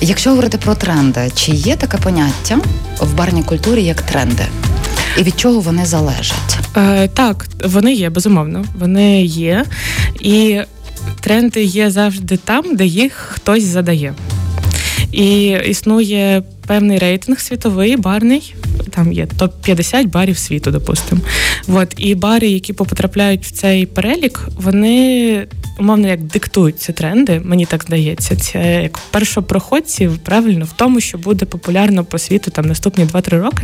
Якщо 0.00 0.30
говорити 0.30 0.58
про 0.58 0.74
тренди, 0.74 1.30
чи 1.34 1.52
є 1.52 1.76
таке 1.76 1.96
поняття 1.96 2.58
в 3.00 3.14
барній 3.14 3.42
культурі 3.42 3.84
як 3.84 4.02
тренди? 4.02 4.46
І 5.18 5.22
від 5.22 5.40
чого 5.40 5.60
вони 5.60 5.86
залежать? 5.86 6.58
Е, 6.76 7.08
так, 7.08 7.46
вони 7.64 7.94
є, 7.94 8.10
безумовно. 8.10 8.64
Вони 8.78 9.22
є. 9.24 9.64
І 10.20 10.60
тренди 11.20 11.62
є 11.62 11.90
завжди 11.90 12.36
там, 12.36 12.76
де 12.76 12.86
їх 12.86 13.12
хтось 13.12 13.64
задає. 13.64 14.14
І 15.12 15.56
існує 15.66 16.42
певний 16.70 16.98
рейтинг 16.98 17.40
світовий, 17.40 17.96
барний. 17.96 18.54
Там 18.90 19.12
є 19.12 19.26
топ-50 19.38 20.06
барів 20.06 20.38
світу, 20.38 20.70
допустимо. 20.70 21.20
От, 21.68 21.94
і 21.96 22.14
бари, 22.14 22.48
які 22.48 22.72
потрапляють 22.72 23.44
в 23.44 23.50
цей 23.50 23.86
перелік, 23.86 24.48
вони 24.56 25.46
умовно 25.78 26.08
як 26.08 26.22
диктують 26.22 26.80
ці 26.80 26.92
тренди, 26.92 27.40
мені 27.44 27.66
так 27.66 27.82
здається. 27.82 28.36
Це 28.36 28.82
як 28.82 28.98
першопроходці, 29.10 30.10
правильно, 30.24 30.64
в 30.64 30.72
тому, 30.72 31.00
що 31.00 31.18
буде 31.18 31.46
популярно 31.46 32.04
по 32.04 32.18
світу 32.18 32.50
там 32.50 32.64
наступні 32.64 33.04
2-3 33.04 33.40
роки. 33.40 33.62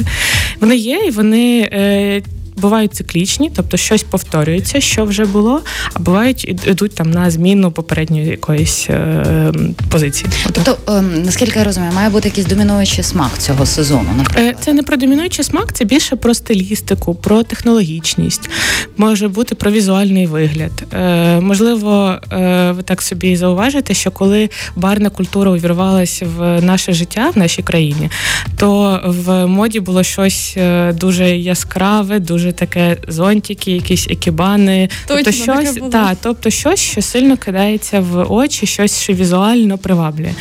Вони 0.61 0.77
є, 0.77 0.99
і 1.07 1.11
вони. 1.11 1.69
Е, 1.73 2.23
Бувають 2.57 2.95
циклічні, 2.95 3.51
тобто 3.57 3.77
щось 3.77 4.03
повторюється, 4.03 4.81
що 4.81 5.05
вже 5.05 5.25
було, 5.25 5.61
а 5.95 5.99
бувають 5.99 6.45
ід- 6.49 6.67
ідуть 6.67 6.95
там 6.95 7.11
на 7.11 7.31
зміну 7.31 7.71
попередньої 7.71 8.27
якоїсь 8.27 8.87
е, 8.91 9.53
позиції. 9.91 10.31
Тобто, 10.53 10.79
ем, 10.93 11.23
наскільки 11.23 11.59
я 11.59 11.65
розумію, 11.65 11.93
має 11.93 12.11
бути 12.11 12.29
якийсь 12.29 12.47
домінуючий 12.47 13.05
смак 13.05 13.39
цього 13.39 13.67
сезону, 13.67 14.09
Е, 14.13 14.17
наприклад. 14.17 14.57
Це 14.61 14.73
не 14.73 14.83
про 14.83 14.97
домінуючий 14.97 15.45
смак, 15.45 15.73
це 15.73 15.85
більше 15.85 16.17
про 16.17 16.35
стилістику, 16.35 17.15
про 17.15 17.43
технологічність, 17.43 18.51
може 18.97 19.29
бути 19.29 19.55
про 19.55 19.71
візуальний 19.71 20.27
вигляд. 20.27 20.73
Е, 20.95 21.41
можливо, 21.41 22.15
е, 22.33 22.73
ви 22.73 22.83
так 22.83 23.03
собі 23.03 23.37
зауважите, 23.37 23.95
що 23.95 24.11
коли 24.11 24.51
барна 24.77 25.11
культура 25.11 25.51
увірвалася 25.51 26.27
в 26.37 26.61
наше 26.63 26.93
життя 26.93 27.31
в 27.35 27.39
нашій 27.39 27.63
країні, 27.63 28.11
то 28.57 29.01
в 29.05 29.47
моді 29.47 29.81
було 29.81 30.03
щось 30.03 30.55
е, 30.57 30.93
дуже 30.93 31.37
яскраве, 31.37 32.19
дуже 32.21 32.46
таке 32.53 32.97
зонтики, 33.09 33.73
якісь 33.73 34.07
екібани. 34.11 34.89
тобто 35.07 35.25
Точно, 35.25 35.47
таке 35.55 35.67
щось, 35.67 35.79
було. 35.79 35.91
та, 35.91 36.17
тобто 36.23 36.51
щось, 36.51 36.81
що 36.81 37.03
сильно 37.03 37.37
кидається 37.37 38.01
в 38.01 38.33
очі, 38.33 38.67
щось, 38.67 39.01
що 39.01 39.13
візуально 39.13 39.79
приваблює. 39.79 40.35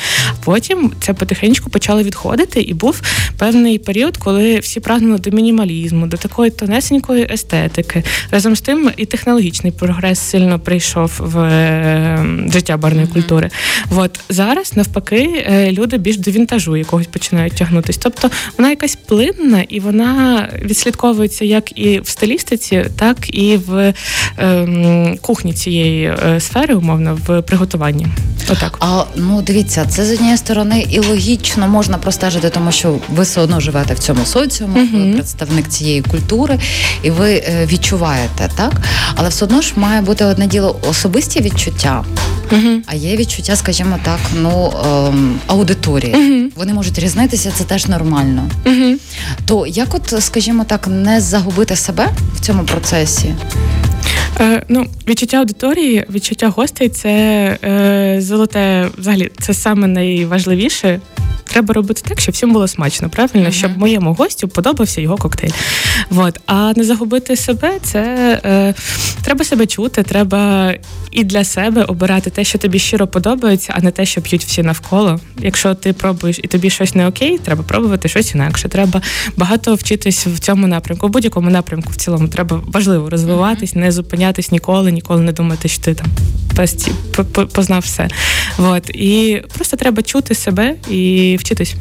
Потім 0.44 0.92
це 1.02 1.14
потихеньку 1.14 1.70
почало 1.70 2.04
відходити, 2.04 2.62
і 2.62 2.74
був 2.74 3.02
певний 3.38 3.80
період, 3.80 4.18
коли 4.18 4.60
всі 4.60 4.80
прагнули 4.80 5.20
до 5.20 5.32
мінімалізму, 5.32 6.08
до 6.08 6.18
такої 6.18 6.52
тонесенької 6.52 7.28
естетики. 7.34 8.04
Разом 8.32 8.56
з 8.56 8.62
тим, 8.62 8.92
і 8.98 9.06
технологічний 9.06 9.72
прогрес 9.72 10.20
сильно 10.20 10.60
прийшов 10.60 11.12
в 11.20 11.40
е, 11.40 12.26
життя 12.54 12.78
барної 12.78 13.08
культури. 13.08 13.50
От 13.96 14.20
зараз 14.30 14.78
навпаки, 14.78 15.46
е, 15.48 15.72
люди 15.72 15.98
більш 15.98 16.18
до 16.18 16.32
вінтажу 16.32 16.78
якогось 16.78 17.08
починають 17.08 17.54
тягнутись. 17.54 17.98
Тобто 17.98 18.30
вона 18.58 18.70
якась 18.70 18.96
плинна 18.96 19.62
і 19.70 19.80
вона 19.80 20.50
відслідковується 20.62 21.46
як 21.46 21.78
і 21.80 21.95
і 21.96 22.00
в 22.00 22.08
стилістиці, 22.08 22.86
так 23.00 23.18
і 23.36 23.58
в 23.58 23.94
е, 24.40 25.18
кухні 25.22 25.54
цієї 25.54 26.06
е, 26.06 26.40
сфери, 26.40 26.76
умовно, 26.76 27.20
в 27.28 27.42
приготуванні. 27.42 28.08
Отак. 28.50 28.78
А 28.80 29.04
ну 29.16 29.42
дивіться, 29.42 29.86
це 29.90 30.06
з 30.06 30.12
однієї 30.12 30.38
сторони 30.38 30.88
і 30.90 31.00
логічно 31.00 31.68
можна 31.68 31.98
простежити, 31.98 32.50
тому 32.50 32.72
що 32.72 33.00
ви 33.10 33.24
все 33.24 33.42
одно 33.42 33.60
живете 33.60 33.94
в 33.94 34.00
цьому 34.00 34.26
соціумі, 34.26 34.80
ви 34.84 35.14
представник 35.14 35.68
цієї 35.68 36.02
культури, 36.02 36.60
і 37.04 37.12
ви 37.12 37.32
е, 37.32 37.68
відчуваєте, 37.72 38.50
так? 38.58 38.72
Але 39.16 39.30
все 39.30 39.46
одно 39.46 39.62
ж 39.62 39.74
має 39.76 40.02
бути 40.02 40.26
одне 40.26 40.48
діло 40.48 40.80
особисті 40.90 41.42
відчуття, 41.42 42.06
Угу. 42.52 42.82
а 42.86 42.96
є 42.96 43.18
відчуття, 43.18 43.56
скажімо 43.56 44.00
так, 44.04 44.20
ну 44.42 44.74
ем, 44.86 45.40
аудиторії. 45.48 46.14
Угу. 46.14 46.50
Вони 46.56 46.74
можуть 46.74 47.00
різнитися, 47.00 47.52
це 47.58 47.64
теж 47.64 47.88
нормально. 47.88 48.50
Угу. 48.66 48.96
То 49.46 49.68
як, 49.68 49.96
от, 49.96 50.24
скажімо 50.24 50.64
так, 50.68 50.88
не 50.88 51.22
загубити 51.22 51.76
себе 51.86 52.10
в 52.36 52.40
цьому 52.40 52.64
процесі? 52.64 53.34
Е, 54.40 54.64
ну, 54.70 54.86
відчуття 55.08 55.38
аудиторії, 55.38 56.06
відчуття 56.10 56.50
гостей 56.50 56.90
це 56.90 57.10
е, 57.64 58.18
золоте, 58.22 58.90
взагалі, 58.98 59.32
це 59.40 59.54
саме 59.54 59.88
найважливіше. 59.88 61.00
Треба 61.56 61.74
робити 61.74 62.02
так, 62.06 62.22
щоб 62.22 62.34
всім 62.34 62.54
було 62.54 62.68
смачно, 62.68 63.10
правильно, 63.10 63.52
щоб 63.52 63.78
моєму 63.78 64.14
гостю 64.14 64.48
подобався 64.48 65.02
його 65.02 65.18
коктейль. 65.18 65.52
Вот. 66.10 66.40
А 66.46 66.74
не 66.76 66.84
загубити 66.84 67.36
себе, 67.36 67.80
це 67.84 68.02
е, 68.46 68.74
треба 69.24 69.46
себе 69.46 69.66
чути, 69.66 70.04
треба 70.04 70.74
і 71.12 71.24
для 71.24 71.44
себе 71.44 71.84
обирати 71.84 72.30
те, 72.30 72.44
що 72.44 72.58
тобі 72.58 72.80
щиро 72.80 73.08
подобається, 73.08 73.74
а 73.78 73.82
не 73.82 73.92
те, 73.92 74.06
що 74.06 74.22
п'ють 74.22 74.46
всі 74.46 74.64
навколо. 74.64 75.20
Якщо 75.40 75.76
ти 75.76 75.94
пробуєш 75.94 76.40
і 76.44 76.48
тобі 76.48 76.70
щось 76.70 76.96
не 76.96 77.08
окей, 77.08 77.38
треба 77.38 77.64
пробувати 77.64 78.10
щось 78.10 78.36
інакше. 78.36 78.70
Треба 78.70 79.02
багато 79.38 79.76
вчитись 79.76 80.28
в 80.28 80.40
цьому 80.40 80.68
напрямку, 80.68 81.08
в 81.08 81.10
будь-якому 81.10 81.50
напрямку 81.50 81.92
в 81.92 81.96
цілому. 81.96 82.28
Треба 82.28 82.62
важливо 82.68 83.10
розвиватись, 83.10 83.76
не 83.76 83.92
зупинятись 83.92 84.52
ніколи, 84.52 84.92
ніколи 84.92 85.22
не 85.22 85.32
думати, 85.32 85.68
що 85.68 85.84
ти 85.84 85.94
там 85.94 86.08
познав 87.54 87.82
все. 87.82 88.08
Вот. 88.58 88.90
І 88.90 89.42
просто 89.56 89.78
треба 89.78 90.02
чути 90.02 90.36
себе 90.36 90.76
і 90.90 91.36
вчитись. 91.46 91.76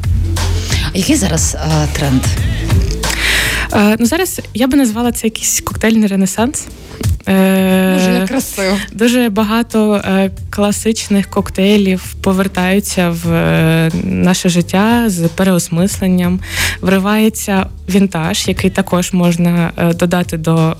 А 0.93 0.97
Який 0.97 1.15
зараз 1.15 1.55
е, 1.55 1.87
тренд? 1.93 2.23
Е, 3.73 3.95
ну 3.99 4.05
зараз 4.05 4.41
я 4.53 4.67
би 4.67 4.77
назвала 4.77 5.11
це 5.11 5.27
якийсь 5.27 5.61
коктейльний 5.61 6.07
ренесанс. 6.07 6.67
Е, 7.27 7.93
Дуже 7.93 8.27
красиво. 8.27 8.77
Дуже 8.93 9.29
багато 9.29 9.95
е, 9.95 10.31
класичних 10.49 11.29
коктейлів 11.29 12.15
повертаються 12.21 13.09
в 13.09 13.31
е, 13.31 13.91
наше 14.03 14.49
життя 14.49 15.03
з 15.07 15.27
переосмисленням. 15.27 16.39
Вривається 16.81 17.65
вінтаж, 17.89 18.47
який 18.47 18.69
також 18.69 19.13
можна 19.13 19.71
додати 19.99 20.37
до 20.37 20.75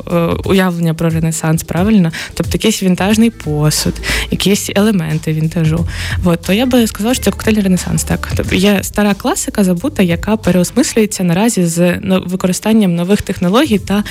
уявлення 0.45 0.93
про 0.93 1.09
ренесанс, 1.09 1.63
правильно? 1.63 2.11
Тобто 2.33 2.51
якийсь 2.53 2.83
вінтажний 2.83 3.29
посуд, 3.29 3.93
якісь 4.31 4.69
елементи 4.75 5.33
вінтажу. 5.33 5.87
От, 6.23 6.41
то 6.41 6.53
я 6.53 6.65
би 6.65 6.87
сказала, 6.87 7.13
що 7.13 7.23
це 7.23 7.31
коктейльний 7.31 7.63
ренесанс. 7.63 8.03
Так, 8.03 8.31
тобто 8.35 8.55
є 8.55 8.79
стара 8.83 9.13
класика 9.13 9.63
забута, 9.63 10.03
яка 10.03 10.37
переосмислюється 10.37 11.23
наразі 11.23 11.65
з 11.65 11.99
використанням 12.25 12.95
нових 12.95 13.21
технологій 13.21 13.79
та 13.79 14.03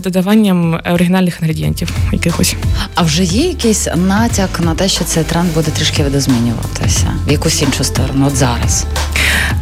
додаванням 0.00 0.80
оригінальних 0.92 1.23
інгредієнтів 1.28 1.90
якихось. 2.12 2.56
А 2.94 3.02
вже 3.02 3.24
є 3.24 3.48
якийсь 3.48 3.88
натяк 3.96 4.60
на 4.60 4.74
те, 4.74 4.88
що 4.88 5.04
цей 5.04 5.24
тренд 5.24 5.54
буде 5.54 5.70
трішки 5.70 6.02
видозмінюватися 6.02 7.14
в 7.26 7.32
якусь 7.32 7.62
іншу 7.62 7.84
сторону, 7.84 8.26
от 8.26 8.36
зараз. 8.36 8.86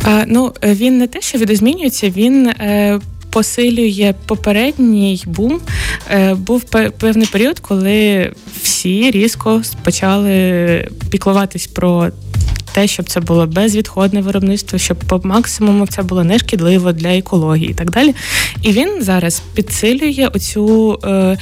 Е, 0.06 0.24
ну, 0.28 0.52
е, 0.64 0.74
він 0.74 0.98
не 0.98 1.06
те, 1.06 1.20
що 1.20 1.38
відозмінюється, 1.38 2.10
він. 2.10 2.48
Е, 2.48 3.00
Посилює 3.30 4.14
попередній 4.26 5.22
бум. 5.26 5.60
Е, 6.10 6.34
був 6.34 6.64
певний 6.98 7.26
період, 7.26 7.58
коли 7.58 8.32
всі 8.62 9.10
різко 9.10 9.62
почали 9.84 10.88
піклуватись 11.10 11.66
про 11.66 12.10
те, 12.72 12.86
щоб 12.86 13.08
це 13.08 13.20
було 13.20 13.46
безвідходне 13.46 14.20
виробництво, 14.20 14.78
щоб 14.78 14.96
по 14.96 15.20
максимуму 15.24 15.86
це 15.86 16.02
було 16.02 16.24
нешкідливо 16.24 16.92
для 16.92 17.08
екології 17.08 17.70
і 17.70 17.74
так 17.74 17.90
далі. 17.90 18.14
І 18.62 18.72
він 18.72 19.02
зараз 19.02 19.42
підсилює 19.54 20.30
оцю, 20.34 20.98
е, 21.04 21.38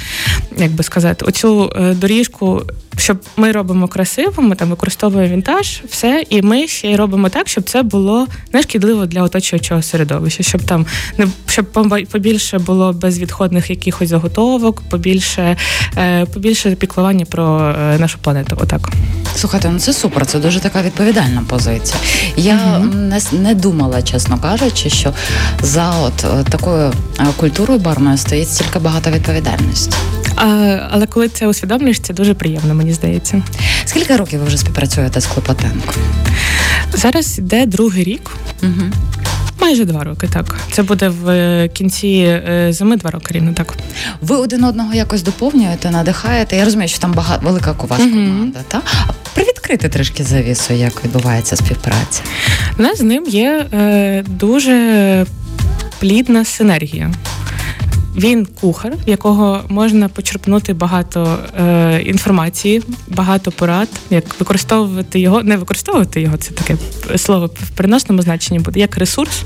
як 0.58 0.70
би 0.70 0.84
сказати, 0.84 1.24
оцю 1.24 1.72
е, 1.76 1.94
доріжку. 1.94 2.62
Щоб 3.00 3.18
ми 3.36 3.52
робимо 3.52 3.88
красиво, 3.88 4.42
ми 4.42 4.54
там 4.56 4.70
використовуємо 4.70 5.32
вінтаж, 5.32 5.82
все, 5.88 6.24
і 6.30 6.42
ми 6.42 6.68
ще 6.68 6.90
й 6.90 6.96
робимо 6.96 7.28
так, 7.28 7.48
щоб 7.48 7.64
це 7.64 7.82
було 7.82 8.26
нешкідливо 8.52 9.06
для 9.06 9.22
оточуючого 9.22 9.82
середовища, 9.82 10.42
щоб 10.42 10.62
там 10.62 10.86
не 11.18 11.26
щоб 11.46 11.66
побільше 12.10 12.58
було 12.58 12.92
безвідходних 12.92 13.70
якихось 13.70 14.08
заготовок, 14.08 14.82
побільше, 14.90 15.56
е, 15.96 16.26
побільше 16.26 16.74
піклування 16.74 17.24
про 17.24 17.74
е, 17.80 17.98
нашу 17.98 18.18
планету. 18.18 18.56
Отак. 18.60 18.88
Слухайте, 19.36 19.70
ну 19.70 19.78
це 19.78 19.92
супер, 19.92 20.26
це 20.26 20.38
дуже 20.38 20.60
така 20.60 20.82
відповідальна 20.82 21.42
позиція. 21.48 22.00
Я 22.36 22.54
Мгм. 22.78 23.08
не, 23.08 23.20
не 23.32 23.54
думала, 23.54 24.02
чесно 24.02 24.38
кажучи, 24.38 24.90
що 24.90 25.14
за 25.62 25.90
от 25.90 26.24
е, 26.24 26.44
такою 26.50 26.92
культурою 27.36 27.80
барною 27.80 28.18
стоїть 28.18 28.48
стільки 28.50 28.78
багато 28.78 29.10
відповідальності. 29.10 29.96
А, 30.42 30.78
але 30.90 31.06
коли 31.06 31.28
це 31.28 31.46
усвідомлюєш, 31.46 32.00
це 32.00 32.14
дуже 32.14 32.34
приємно, 32.34 32.74
мені 32.74 32.92
здається. 32.92 33.42
Скільки 33.84 34.16
років 34.16 34.40
ви 34.40 34.46
вже 34.46 34.58
співпрацюєте 34.58 35.20
з 35.20 35.26
Клопотенко? 35.26 35.94
Зараз 36.92 37.38
йде 37.38 37.66
другий 37.66 38.04
рік. 38.04 38.30
Угу. 38.62 38.82
Майже 39.60 39.84
два 39.84 40.04
роки, 40.04 40.28
так. 40.32 40.56
Це 40.72 40.82
буде 40.82 41.08
в 41.08 41.28
е, 41.28 41.68
кінці 41.68 42.08
е, 42.08 42.68
зими 42.72 42.96
два 42.96 43.10
роки 43.10 43.34
рівно 43.34 43.52
так. 43.52 43.74
Ви 44.20 44.36
один 44.36 44.64
одного 44.64 44.94
якось 44.94 45.22
доповнюєте, 45.22 45.90
надихаєте. 45.90 46.56
Я 46.56 46.64
розумію, 46.64 46.88
що 46.88 46.98
там 46.98 47.12
багато 47.12 47.46
велика 47.46 47.74
у 47.84 47.86
вас 47.86 48.00
Мгм. 48.00 48.10
команда. 48.10 48.58
Та 48.68 48.82
привідкрити 49.34 49.88
трішки 49.88 50.24
завісу, 50.24 50.74
як 50.74 51.04
відбувається 51.04 51.56
співпраця. 51.56 52.22
У 52.78 52.82
нас 52.82 52.98
з 52.98 53.02
ним 53.02 53.24
є 53.28 53.66
е, 53.72 54.24
дуже 54.28 55.26
плідна 56.00 56.44
синергія. 56.44 57.10
Він 58.16 58.46
кухар, 58.60 58.92
в 59.06 59.08
якого 59.08 59.60
можна 59.68 60.08
почерпнути 60.08 60.72
багато 60.72 61.38
е, 61.60 62.02
інформації, 62.02 62.82
багато 63.08 63.52
порад, 63.52 63.88
як 64.10 64.40
використовувати 64.40 65.20
його, 65.20 65.42
не 65.42 65.56
використовувати 65.56 66.20
його, 66.20 66.36
це 66.36 66.50
таке 66.50 66.76
слово 67.18 67.46
в 67.46 67.70
переносному 67.70 68.22
значенні 68.22 68.60
буде, 68.60 68.80
як 68.80 68.96
ресурс. 68.96 69.42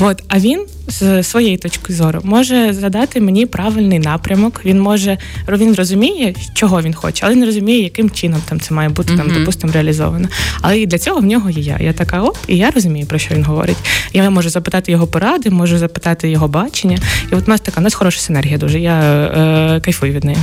От, 0.00 0.22
а 0.28 0.38
він 0.38 0.66
з 0.88 1.22
своєї 1.22 1.56
точки 1.56 1.92
зору 1.92 2.20
може 2.24 2.72
задати 2.72 3.20
мені 3.20 3.46
правильний 3.46 3.98
напрямок. 3.98 4.60
Він 4.64 4.80
може 4.80 5.18
він 5.48 5.74
розуміє, 5.74 6.34
чого 6.54 6.82
він 6.82 6.94
хоче, 6.94 7.26
але 7.26 7.34
не 7.34 7.46
розуміє, 7.46 7.82
яким 7.82 8.10
чином 8.10 8.42
там 8.48 8.60
це 8.60 8.74
має 8.74 8.88
бути 8.88 9.16
там, 9.16 9.30
допустимо, 9.38 9.72
реалізовано. 9.72 10.28
Але 10.60 10.80
і 10.80 10.86
для 10.86 10.98
цього 10.98 11.20
в 11.20 11.24
нього 11.24 11.50
є 11.50 11.62
я. 11.62 11.78
Я 11.80 11.92
така 11.92 12.22
оп, 12.22 12.36
і 12.48 12.56
я 12.56 12.70
розумію, 12.70 13.06
про 13.06 13.18
що 13.18 13.34
він 13.34 13.44
говорить. 13.44 13.76
Я 14.12 14.30
можу 14.30 14.50
запитати 14.50 14.92
його 14.92 15.06
поради, 15.06 15.50
можу 15.50 15.78
запитати 15.78 16.30
його 16.30 16.48
бачення. 16.48 16.98
І 17.32 17.34
от 17.34 17.48
у 17.48 17.50
нас 17.50 17.60
така 17.60 17.80
у 17.80 17.84
нас 17.84 17.94
хороша 17.94 18.20
синергія 18.20 18.58
дуже. 18.58 18.80
Я 18.80 19.00
е, 19.00 19.80
кайфую 19.80 20.12
від 20.12 20.24
неї. 20.24 20.38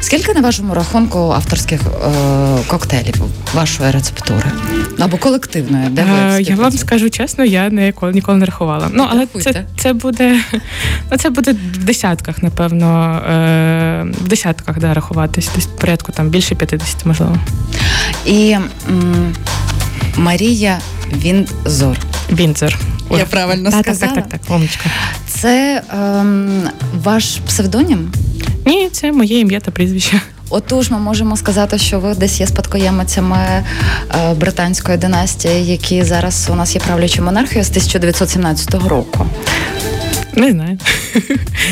Скільки 0.00 0.34
на 0.34 0.40
вашому 0.40 0.74
рахунку 0.74 1.18
авторських 1.18 1.80
е, 1.80 2.10
коктейлів 2.66 3.14
вашої 3.54 3.90
рецептури? 3.90 4.44
Або 4.98 5.16
колективної? 5.16 5.88
Де 5.88 6.02
ви 6.02 6.08
Е, 6.10 6.42
я 6.42 6.56
вам 6.56 6.72
скажу 6.72 7.10
чесно, 7.10 7.44
я 7.44 7.68
ніколи 7.68 8.12
ніколи 8.12 8.38
не 8.38 8.46
рахувала. 8.46 8.88
Ну 8.92 9.06
але 9.10 9.26
це, 9.26 9.38
Рахуйте. 9.38 9.64
Це 9.88 9.92
буде 9.94 10.40
ну, 11.10 11.18
це 11.18 11.30
буде 11.30 11.52
в 11.52 11.84
десятках, 11.84 12.42
напевно, 12.42 13.20
е, 13.30 14.06
в 14.24 14.28
десятках 14.28 14.78
да, 14.78 14.94
рахуватись. 14.94 15.50
Десь 15.54 15.66
порядку 15.66 16.12
там 16.12 16.28
більше 16.28 16.54
50, 16.54 17.06
можливо. 17.06 17.38
І 18.26 18.56
м, 18.88 19.34
Марія 20.16 20.78
Вінзор. 21.12 21.96
Бінзер. 22.30 22.78
Я 23.18 23.24
правильно 23.24 23.70
так, 23.70 23.82
сказала? 23.82 24.12
Так, 24.12 24.28
так, 24.28 24.40
так, 24.40 24.56
умничка. 24.56 24.90
Це 25.26 25.82
ем, 25.92 26.62
ваш 27.02 27.38
псевдонім? 27.46 28.12
Ні, 28.66 28.88
це 28.92 29.12
моє 29.12 29.40
ім'я 29.40 29.60
та 29.60 29.70
прізвище. 29.70 30.20
Отож, 30.50 30.90
ми 30.90 30.98
можемо 30.98 31.36
сказати, 31.36 31.78
що 31.78 32.00
ви 32.00 32.14
десь 32.14 32.40
є 32.40 32.46
спадкоємицями 32.46 33.36
е, 33.38 33.64
британської 34.34 34.98
династії, 34.98 35.66
які 35.66 36.02
зараз 36.02 36.48
у 36.52 36.54
нас 36.54 36.74
є 36.74 36.80
правлячою 36.80 37.24
монархією 37.24 37.64
з 37.64 37.68
1917 37.68 38.74
року. 38.74 39.26
Не 40.36 40.50
знаю. 40.50 40.78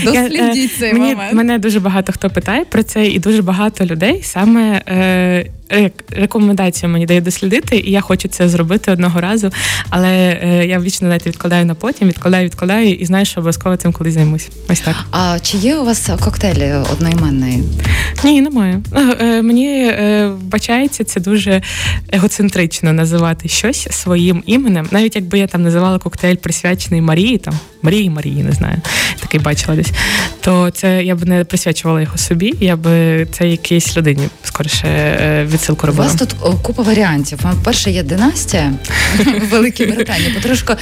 Дослідіть 0.04 0.72
цей 0.78 0.94
момент. 0.94 1.32
Мене 1.32 1.58
дуже 1.58 1.80
багато 1.80 2.12
хто 2.12 2.30
питає 2.30 2.64
про 2.64 2.82
це, 2.82 3.06
і 3.06 3.18
дуже 3.18 3.42
багато 3.42 3.84
людей 3.84 4.20
саме 4.22 4.82
е, 4.88 5.46
рек- 5.70 6.20
рекомендацію 6.20 6.90
мені 6.90 7.07
дає 7.07 7.20
дослідити, 7.20 7.76
і 7.76 7.90
я 7.90 8.00
хочу 8.00 8.29
це 8.29 8.48
зробити 8.48 8.92
одного 8.92 9.20
разу. 9.20 9.50
Але 9.90 10.38
е, 10.42 10.66
я 10.66 10.81
вічно 10.81 11.09
знаєте, 11.09 11.31
відкладаю 11.31 11.64
на 11.64 11.74
потім, 11.74 12.09
відкладаю, 12.09 12.45
відкладаю 12.45 12.95
і 12.95 13.05
знаю, 13.05 13.24
що 13.24 13.40
обов'язково 13.40 13.76
цим 13.76 13.93
колись 13.93 14.14
займусь. 14.14 14.49
Ось 14.68 14.80
так. 14.80 14.97
А 15.11 15.38
чи 15.43 15.57
є 15.57 15.76
у 15.76 15.84
вас 15.84 16.11
коктейлі 16.20 16.72
одноіменний? 16.93 17.62
Ні, 18.24 18.40
немає. 18.40 18.80
Е, 18.95 19.16
е, 19.20 19.43
Мені 19.43 19.68
е, 19.68 20.26
вбачається 20.28 21.05
це 21.05 21.20
дуже 21.20 21.62
егоцентрично 22.12 22.93
називати 22.93 23.49
щось 23.49 23.88
своїм 23.90 24.43
іменем. 24.47 24.88
Навіть 24.90 25.16
якби 25.16 25.38
я 25.38 25.47
там 25.47 25.62
називала 25.62 25.99
коктейль 25.99 26.36
присвячений 26.36 27.01
Марії, 27.01 27.38
там 27.38 27.55
Марії 27.82 28.11
Марії, 28.11 28.43
не 28.43 28.53
знаю, 28.53 28.76
такий 29.20 29.40
бачила 29.40 29.76
десь. 29.76 29.93
То 30.40 30.70
це 30.70 31.05
я 31.05 31.14
б 31.14 31.24
не 31.24 31.45
присвячувала 31.45 32.01
його 32.01 32.18
собі, 32.18 32.55
я 32.61 32.76
би 32.76 33.26
це 33.32 33.49
якійсь 33.49 33.97
людині 33.97 34.28
скоріше 34.43 34.86
е, 35.57 35.86
робила. 35.86 36.07
У 36.07 36.09
вас 36.09 36.14
тут 36.14 36.34
купа 36.62 36.82
варіантів. 36.82 37.38
Перше 37.64 37.90
є 37.90 38.02
династія 38.02 38.72
в 39.18 39.48
Великій 39.48 39.86
Британії. 39.86 40.30
Потрошку 40.30 40.72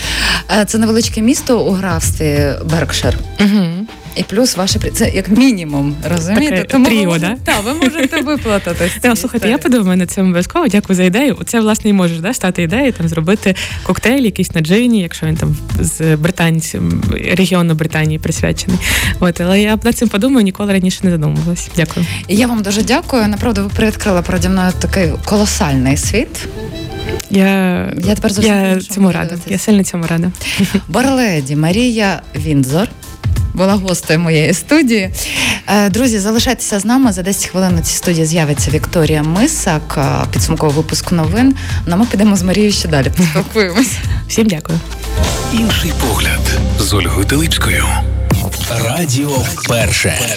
е, 0.61 0.65
це 0.65 0.79
невеличке 0.79 1.23
місто 1.23 1.61
у 1.61 1.73
графстві 1.73 2.53
Беркшир. 2.65 3.19
Угу. 3.41 3.87
І 4.17 4.23
плюс 4.23 4.57
ваше 4.57 4.79
при- 4.79 4.91
це 4.91 5.11
як 5.11 5.29
мінімум, 5.29 5.97
розумієте? 6.11 6.65
Таке 6.65 6.85
тріо, 6.85 7.11
ви 7.11 7.19
да? 7.19 7.37
та, 7.45 7.61
ви 7.61 7.75
можете 7.75 8.21
виплатитись. 8.21 8.93
Та, 9.01 9.17
слухайте, 9.17 9.49
я 9.49 9.59
подумаю 9.59 9.97
над 9.97 10.11
цим 10.11 10.25
обов'язково. 10.25 10.69
Дякую 10.69 10.97
за 10.97 11.05
ідею. 11.05 11.39
Це 11.47 11.61
власне 11.61 11.91
і 11.91 11.93
може 11.93 12.15
да, 12.21 12.35
стати 12.35 12.63
ідеєю, 12.63 12.93
там 12.93 13.09
зробити 13.09 13.55
коктейль, 13.83 14.23
якийсь 14.23 14.55
на 14.55 14.61
джині, 14.61 15.01
якщо 15.01 15.27
він 15.27 15.37
там 15.37 15.57
з 15.81 16.17
британцем 16.17 17.03
регіону 17.37 17.75
Британії 17.75 18.19
присвячений. 18.19 18.79
От, 19.21 19.41
але 19.41 19.61
я 19.61 19.79
над 19.85 19.97
цим 19.97 20.09
подумаю, 20.09 20.45
ніколи 20.45 20.73
раніше 20.73 20.99
не 21.03 21.11
задумувалась. 21.11 21.69
Дякую. 21.77 22.07
Я 22.29 22.47
вам 22.47 22.63
дуже 22.63 22.83
дякую. 22.83 23.29
Направду, 23.29 23.63
ви 23.63 23.69
привідкрили 23.69 24.23
переді 24.23 24.49
мною 24.49 24.73
такий 24.79 25.13
колосальний 25.25 25.97
світ. 25.97 26.49
Я, 27.31 27.47
Я 28.05 28.15
тепер 28.15 28.31
я 28.45 28.81
цьому 28.81 29.13
рада. 29.13 29.37
Я 29.47 29.59
сильно 29.59 29.85
цьому 29.85 30.07
рада. 30.07 30.31
Барледі 30.89 31.57
Марія 31.57 32.23
Віндзор. 32.37 32.89
Була 33.55 33.75
гостею 33.75 34.21
моєї 34.21 34.55
студії. 34.55 35.11
Е, 35.69 35.91
Друзі, 35.91 36.19
залишайтеся 36.19 36.81
з 36.81 36.85
нами. 36.85 37.13
За 37.13 37.23
10 37.23 37.47
хвилин 37.47 37.75
на 37.75 37.83
цій 37.83 37.97
студії 37.97 38.27
з'явиться 38.27 38.71
Вікторія 38.71 39.23
Мисак, 39.23 39.99
е, 39.99 40.27
підсумковий 40.33 40.77
випуск 40.77 41.13
новин. 41.13 41.55
Ну, 41.87 41.97
ми 41.97 42.07
підемо 42.07 42.37
з 42.37 42.43
Марією 42.43 42.73
ще 42.73 42.89
далі 42.89 43.11
поспілкуємося. 43.17 43.97
Всім 44.29 44.47
дякую. 44.47 44.81
Інший 45.53 45.93
погляд 46.01 46.41
з 46.81 46.93
Ольгою 46.93 47.25
Теличкою. 47.27 47.85
Радіо 48.85 49.43
перше. 49.69 50.37